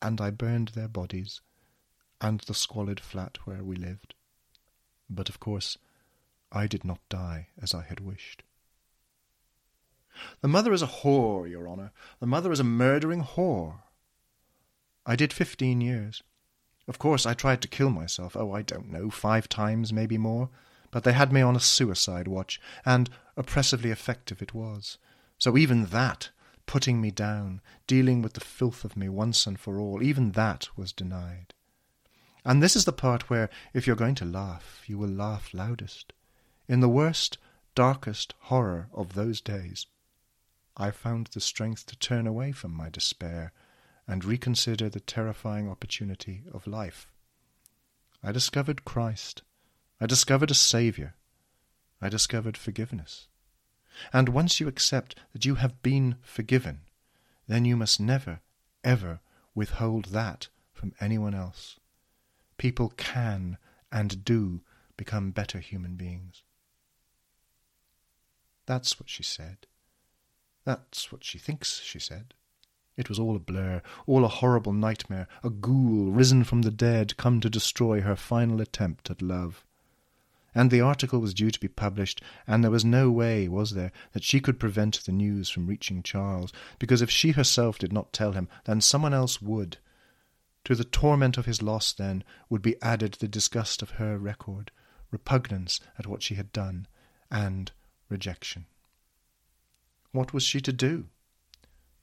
And 0.00 0.20
I 0.20 0.30
burned 0.30 0.68
their 0.68 0.88
bodies 0.88 1.40
and 2.20 2.40
the 2.40 2.54
squalid 2.54 3.00
flat 3.00 3.38
where 3.44 3.62
we 3.62 3.76
lived. 3.76 4.14
But 5.08 5.28
of 5.28 5.38
course, 5.38 5.78
I 6.50 6.66
did 6.66 6.84
not 6.84 7.00
die 7.08 7.48
as 7.60 7.74
I 7.74 7.82
had 7.82 8.00
wished. 8.00 8.42
The 10.40 10.48
mother 10.48 10.72
is 10.72 10.82
a 10.82 10.86
whore, 10.86 11.48
Your 11.48 11.68
Honour. 11.68 11.92
The 12.20 12.26
mother 12.26 12.50
is 12.50 12.60
a 12.60 12.64
murdering 12.64 13.22
whore. 13.22 13.82
I 15.06 15.14
did 15.16 15.32
fifteen 15.32 15.80
years. 15.80 16.22
Of 16.88 16.98
course, 16.98 17.26
I 17.26 17.34
tried 17.34 17.62
to 17.62 17.68
kill 17.68 17.90
myself, 17.90 18.36
oh, 18.36 18.52
I 18.52 18.62
don't 18.62 18.90
know, 18.90 19.08
five 19.08 19.48
times, 19.48 19.92
maybe 19.92 20.18
more, 20.18 20.50
but 20.90 21.04
they 21.04 21.12
had 21.12 21.32
me 21.32 21.40
on 21.40 21.56
a 21.56 21.60
suicide 21.60 22.28
watch, 22.28 22.60
and 22.84 23.08
oppressively 23.36 23.90
effective 23.90 24.42
it 24.42 24.54
was. 24.54 24.98
So 25.38 25.56
even 25.56 25.86
that, 25.86 26.30
putting 26.66 27.00
me 27.00 27.10
down, 27.10 27.60
dealing 27.86 28.20
with 28.22 28.32
the 28.32 28.40
filth 28.40 28.84
of 28.84 28.96
me 28.96 29.08
once 29.08 29.46
and 29.46 29.58
for 29.58 29.78
all, 29.78 30.02
even 30.02 30.32
that 30.32 30.68
was 30.76 30.92
denied. 30.92 31.54
And 32.44 32.62
this 32.62 32.76
is 32.76 32.84
the 32.84 32.92
part 32.92 33.28
where, 33.30 33.50
if 33.74 33.86
you're 33.86 33.96
going 33.96 34.14
to 34.16 34.24
laugh, 34.24 34.82
you 34.86 34.98
will 34.98 35.08
laugh 35.08 35.50
loudest. 35.52 36.12
In 36.68 36.80
the 36.80 36.88
worst, 36.88 37.38
darkest 37.74 38.34
horror 38.40 38.88
of 38.92 39.14
those 39.14 39.40
days, 39.40 39.86
I 40.76 40.90
found 40.90 41.28
the 41.28 41.40
strength 41.40 41.86
to 41.86 41.96
turn 41.96 42.26
away 42.26 42.52
from 42.52 42.72
my 42.72 42.90
despair 42.90 43.52
and 44.08 44.24
reconsider 44.24 44.88
the 44.88 45.00
terrifying 45.00 45.68
opportunity 45.68 46.42
of 46.52 46.66
life. 46.66 47.08
I 48.22 48.32
discovered 48.32 48.84
Christ. 48.84 49.42
I 50.00 50.06
discovered 50.06 50.50
a 50.50 50.54
Saviour. 50.54 51.14
I 52.00 52.08
discovered 52.08 52.56
forgiveness. 52.56 53.28
And 54.12 54.28
once 54.28 54.60
you 54.60 54.68
accept 54.68 55.16
that 55.32 55.44
you 55.44 55.56
have 55.56 55.82
been 55.82 56.16
forgiven, 56.22 56.80
then 57.48 57.64
you 57.64 57.76
must 57.76 58.00
never, 58.00 58.40
ever 58.84 59.20
withhold 59.54 60.06
that 60.06 60.48
from 60.72 60.92
anyone 61.00 61.34
else. 61.34 61.80
People 62.58 62.92
can 62.96 63.58
and 63.90 64.24
do 64.24 64.60
become 64.96 65.30
better 65.30 65.58
human 65.58 65.96
beings. 65.96 66.42
That's 68.66 68.98
what 69.00 69.08
she 69.08 69.22
said. 69.22 69.66
That's 70.64 71.12
what 71.12 71.24
she 71.24 71.38
thinks 71.38 71.80
she 71.80 71.98
said. 71.98 72.34
It 72.96 73.10
was 73.10 73.18
all 73.18 73.36
a 73.36 73.40
blur, 73.40 73.82
all 74.06 74.24
a 74.24 74.28
horrible 74.28 74.72
nightmare, 74.72 75.28
a 75.44 75.50
ghoul 75.50 76.10
risen 76.10 76.44
from 76.44 76.62
the 76.62 76.70
dead 76.70 77.16
come 77.18 77.40
to 77.40 77.50
destroy 77.50 78.00
her 78.00 78.16
final 78.16 78.60
attempt 78.60 79.10
at 79.10 79.20
love. 79.20 79.64
And 80.54 80.70
the 80.70 80.80
article 80.80 81.20
was 81.20 81.34
due 81.34 81.50
to 81.50 81.60
be 81.60 81.68
published, 81.68 82.22
and 82.46 82.64
there 82.64 82.70
was 82.70 82.86
no 82.86 83.10
way, 83.10 83.48
was 83.48 83.72
there, 83.72 83.92
that 84.12 84.24
she 84.24 84.40
could 84.40 84.58
prevent 84.58 85.04
the 85.04 85.12
news 85.12 85.50
from 85.50 85.66
reaching 85.66 86.02
Charles, 86.02 86.54
because 86.78 87.02
if 87.02 87.10
she 87.10 87.32
herself 87.32 87.78
did 87.78 87.92
not 87.92 88.14
tell 88.14 88.32
him, 88.32 88.48
then 88.64 88.80
someone 88.80 89.12
else 89.12 89.42
would. 89.42 89.76
To 90.64 90.74
the 90.74 90.84
torment 90.84 91.36
of 91.36 91.44
his 91.44 91.60
loss, 91.60 91.92
then, 91.92 92.24
would 92.48 92.62
be 92.62 92.80
added 92.80 93.12
the 93.14 93.28
disgust 93.28 93.82
of 93.82 93.90
her 93.90 94.16
record, 94.16 94.70
repugnance 95.10 95.80
at 95.98 96.06
what 96.06 96.22
she 96.22 96.36
had 96.36 96.50
done, 96.50 96.88
and 97.30 97.70
rejection. 98.08 98.64
What 100.12 100.32
was 100.32 100.42
she 100.42 100.62
to 100.62 100.72
do? 100.72 101.08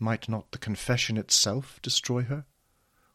Might 0.03 0.27
not 0.27 0.51
the 0.51 0.57
confession 0.57 1.15
itself 1.15 1.81
destroy 1.81 2.23
her? 2.23 2.43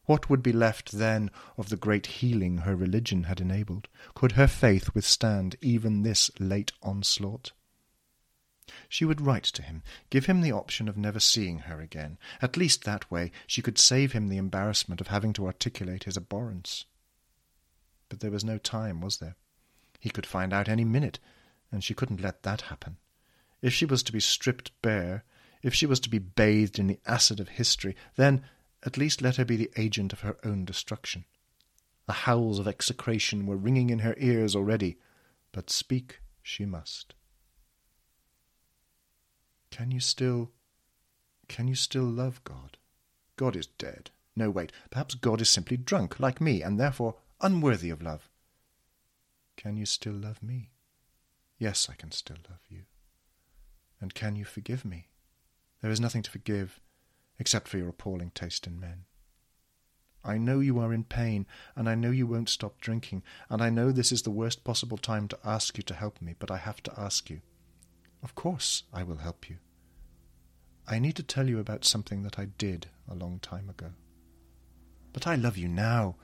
What 0.07 0.31
would 0.31 0.43
be 0.43 0.55
left 0.55 0.93
then 0.93 1.31
of 1.59 1.69
the 1.69 1.77
great 1.77 2.07
healing 2.07 2.59
her 2.65 2.75
religion 2.75 3.25
had 3.25 3.43
enabled? 3.43 3.89
Could 4.15 4.33
her 4.33 4.47
faith 4.47 4.95
withstand 4.95 5.57
even 5.61 6.01
this 6.01 6.31
late 6.41 6.73
onslaught? 6.83 7.53
She 8.89 9.05
would 9.05 9.21
write 9.21 9.45
to 9.45 9.61
him, 9.61 9.83
give 10.09 10.25
him 10.25 10.41
the 10.41 10.53
option 10.53 10.89
of 10.89 10.97
never 10.97 11.21
seeing 11.21 11.59
her 11.59 11.79
again. 11.79 12.17
At 12.41 12.57
least 12.57 12.85
that 12.85 13.11
way 13.11 13.33
she 13.47 13.61
could 13.61 13.77
save 13.77 14.13
him 14.13 14.29
the 14.29 14.39
embarrassment 14.39 15.03
of 15.03 15.09
having 15.09 15.35
to 15.35 15.45
articulate 15.45 16.05
his 16.05 16.17
abhorrence. 16.17 16.87
But 18.09 18.21
there 18.21 18.31
was 18.31 18.45
no 18.45 18.57
time, 18.57 19.03
was 19.03 19.19
there? 19.19 19.37
He 20.01 20.09
could 20.09 20.25
find 20.25 20.55
out 20.55 20.71
any 20.71 20.87
minute, 20.87 21.19
and 21.71 21.85
she 21.85 21.93
couldn't 21.93 22.23
let 22.23 22.45
that 22.45 22.63
happen. 22.63 22.97
If 23.61 23.75
she 23.75 23.85
was 23.85 24.03
to 24.05 24.13
be 24.13 24.21
stripped 24.21 24.73
bare, 24.81 25.25
if 25.63 25.75
she 25.75 25.87
was 25.87 26.01
to 26.01 26.11
be 26.11 26.19
bathed 26.19 26.79
in 26.79 26.87
the 26.87 27.01
acid 27.07 27.41
of 27.41 27.49
history, 27.49 27.97
then 28.17 28.45
at 28.85 28.97
least 28.97 29.23
let 29.23 29.37
her 29.37 29.45
be 29.45 29.57
the 29.57 29.71
agent 29.77 30.13
of 30.13 30.21
her 30.21 30.37
own 30.45 30.65
destruction. 30.65 31.25
The 32.07 32.13
howls 32.13 32.59
of 32.59 32.69
execration 32.69 33.47
were 33.47 33.57
ringing 33.57 33.91
in 33.91 34.01
her 34.01 34.15
ears 34.19 34.57
already, 34.57 34.99
but 35.53 35.71
speak 35.71 36.21
she 36.43 36.65
must. 36.65 37.15
Can 39.71 39.91
you 39.91 40.01
still 40.01 40.51
can 41.49 41.67
you 41.67 41.75
still 41.75 42.05
love 42.05 42.45
God? 42.45 42.77
God 43.37 43.57
is 43.57 43.67
dead. 43.67 44.11
No, 44.37 44.51
wait. 44.51 44.71
Perhaps 44.91 45.15
God 45.15 45.41
is 45.41 45.49
simply 45.49 45.77
drunk, 45.77 46.21
like 46.21 46.41
me, 46.41 46.63
and 46.63 46.79
therefore 46.79 47.17
unworthy 47.41 47.91
of 47.91 48.03
love. 48.03 48.29
Can 49.57 49.77
you 49.77 49.87
still 49.87 50.13
love 50.13 50.43
me? 50.43 50.71
Yes, 51.59 51.89
I 51.91 51.95
can 51.95 52.13
still 52.13 52.37
love 52.49 52.61
you. 52.69 52.83
And 54.01 54.15
can 54.15 54.37
you 54.37 54.45
forgive 54.45 54.85
me? 54.85 55.09
There 55.81 55.91
is 55.91 56.01
nothing 56.01 56.23
to 56.23 56.31
forgive 56.31 56.81
except 57.39 57.69
for 57.69 57.79
your 57.79 57.89
appalling 57.89 58.31
taste 58.31 58.67
in 58.67 58.81
men. 58.81 59.05
I 60.25 60.37
know 60.37 60.61
you 60.61 60.79
are 60.81 60.93
in 60.93 61.05
pain, 61.05 61.47
and 61.77 61.89
I 61.89 61.95
know 61.95 62.11
you 62.11 62.27
won't 62.27 62.49
stop 62.49 62.81
drinking, 62.81 63.23
and 63.49 63.63
I 63.63 63.71
know 63.71 63.93
this 63.93 64.11
is 64.11 64.23
the 64.23 64.31
worst 64.31 64.65
possible 64.65 64.99
time 64.99 65.29
to 65.29 65.39
ask 65.45 65.77
you 65.77 65.83
to 65.85 65.95
help 65.95 66.21
me, 66.21 66.35
but 66.39 66.51
I 66.51 66.57
have 66.57 66.83
to 66.83 67.01
ask 67.01 67.31
you. 67.31 67.41
Of 68.23 68.35
course 68.35 68.83
I 68.93 69.05
will 69.05 69.19
help 69.19 69.49
you. 69.49 69.59
I 70.87 70.99
need 70.99 71.17
to 71.17 71.23
tell 71.23 71.49
you 71.49 71.61
about 71.61 71.85
something 71.85 72.23
that 72.25 72.39
I 72.39 72.47
did 72.47 72.89
a 73.09 73.15
long 73.15 73.39
time 73.39 73.71
ago. 73.71 73.93
But 75.13 75.27
I 75.27 75.37
love 75.37 75.57
you 75.57 75.69
now. 75.69 76.17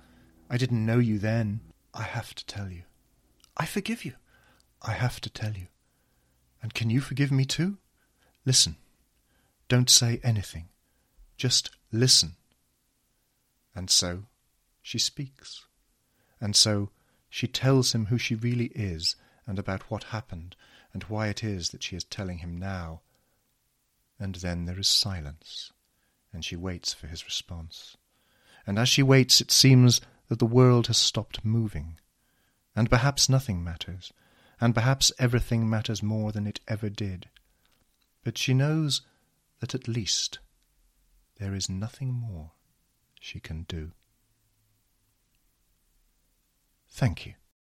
I 0.51 0.57
didn't 0.57 0.85
know 0.85 0.99
you 0.99 1.19
then. 1.19 1.61
I 1.93 2.03
have 2.03 2.35
to 2.35 2.47
tell 2.47 2.71
you. 2.71 2.83
I 3.57 3.67
forgive 3.67 4.05
you. 4.05 4.15
I 4.83 4.93
have 4.93 5.21
to 5.21 5.31
tell 5.31 5.53
you. 5.53 5.69
And 6.63 6.75
can 6.75 6.91
you 6.91 7.01
forgive 7.01 7.31
me 7.31 7.45
too? 7.45 7.79
Listen. 8.45 8.77
Don't 9.75 9.91
say 9.91 10.21
anything. 10.23 10.69
Just 11.37 11.73
listen. 11.91 12.37
And 13.75 13.91
so 13.91 14.27
she 14.81 15.01
speaks. 15.01 15.67
And 16.41 16.55
so 16.55 16.91
she 17.29 17.49
tells 17.49 17.93
him 17.93 18.07
who 18.07 18.17
she 18.17 18.37
really 18.37 18.71
is 18.77 19.17
and 19.49 19.59
about 19.59 19.91
what 19.91 20.05
happened 20.15 20.55
and 20.93 21.03
why 21.03 21.27
it 21.27 21.43
is 21.43 21.71
that 21.71 21.83
she 21.83 21.97
is 21.97 22.05
telling 22.05 22.39
him 22.39 22.57
now. 22.57 23.01
And 24.17 24.37
then 24.37 24.67
there 24.67 24.79
is 24.79 24.87
silence, 24.87 25.73
and 26.33 26.45
she 26.45 26.55
waits 26.55 26.95
for 26.95 27.09
his 27.09 27.25
response. 27.25 27.97
And 28.69 28.79
as 28.79 28.89
she 28.89 29.03
waits, 29.03 29.41
it 29.41 29.51
seems 29.51 30.01
that 30.29 30.39
the 30.39 30.47
world 30.47 30.87
has 30.87 30.99
stopped 30.99 31.45
moving, 31.45 31.99
and 32.77 32.89
perhaps 32.89 33.29
nothing 33.29 33.65
matters, 33.65 34.13
and 34.61 34.73
perhaps 34.73 35.11
everything 35.19 35.69
matters 35.69 36.01
more 36.01 36.31
than 36.31 36.47
it 36.47 36.61
ever 36.69 36.89
did. 36.89 37.29
But 38.23 38.39
she 38.39 38.55
knows 38.55 39.03
that 39.65 39.75
at 39.75 39.89
least 39.89 40.41
there 41.39 41.55
is 41.55 41.71
nothing 41.71 42.13
more 42.13 42.51
she 43.19 43.41
can 43.41 43.63
do. 43.63 43.93
Thank 46.91 47.25
you. 47.25 47.33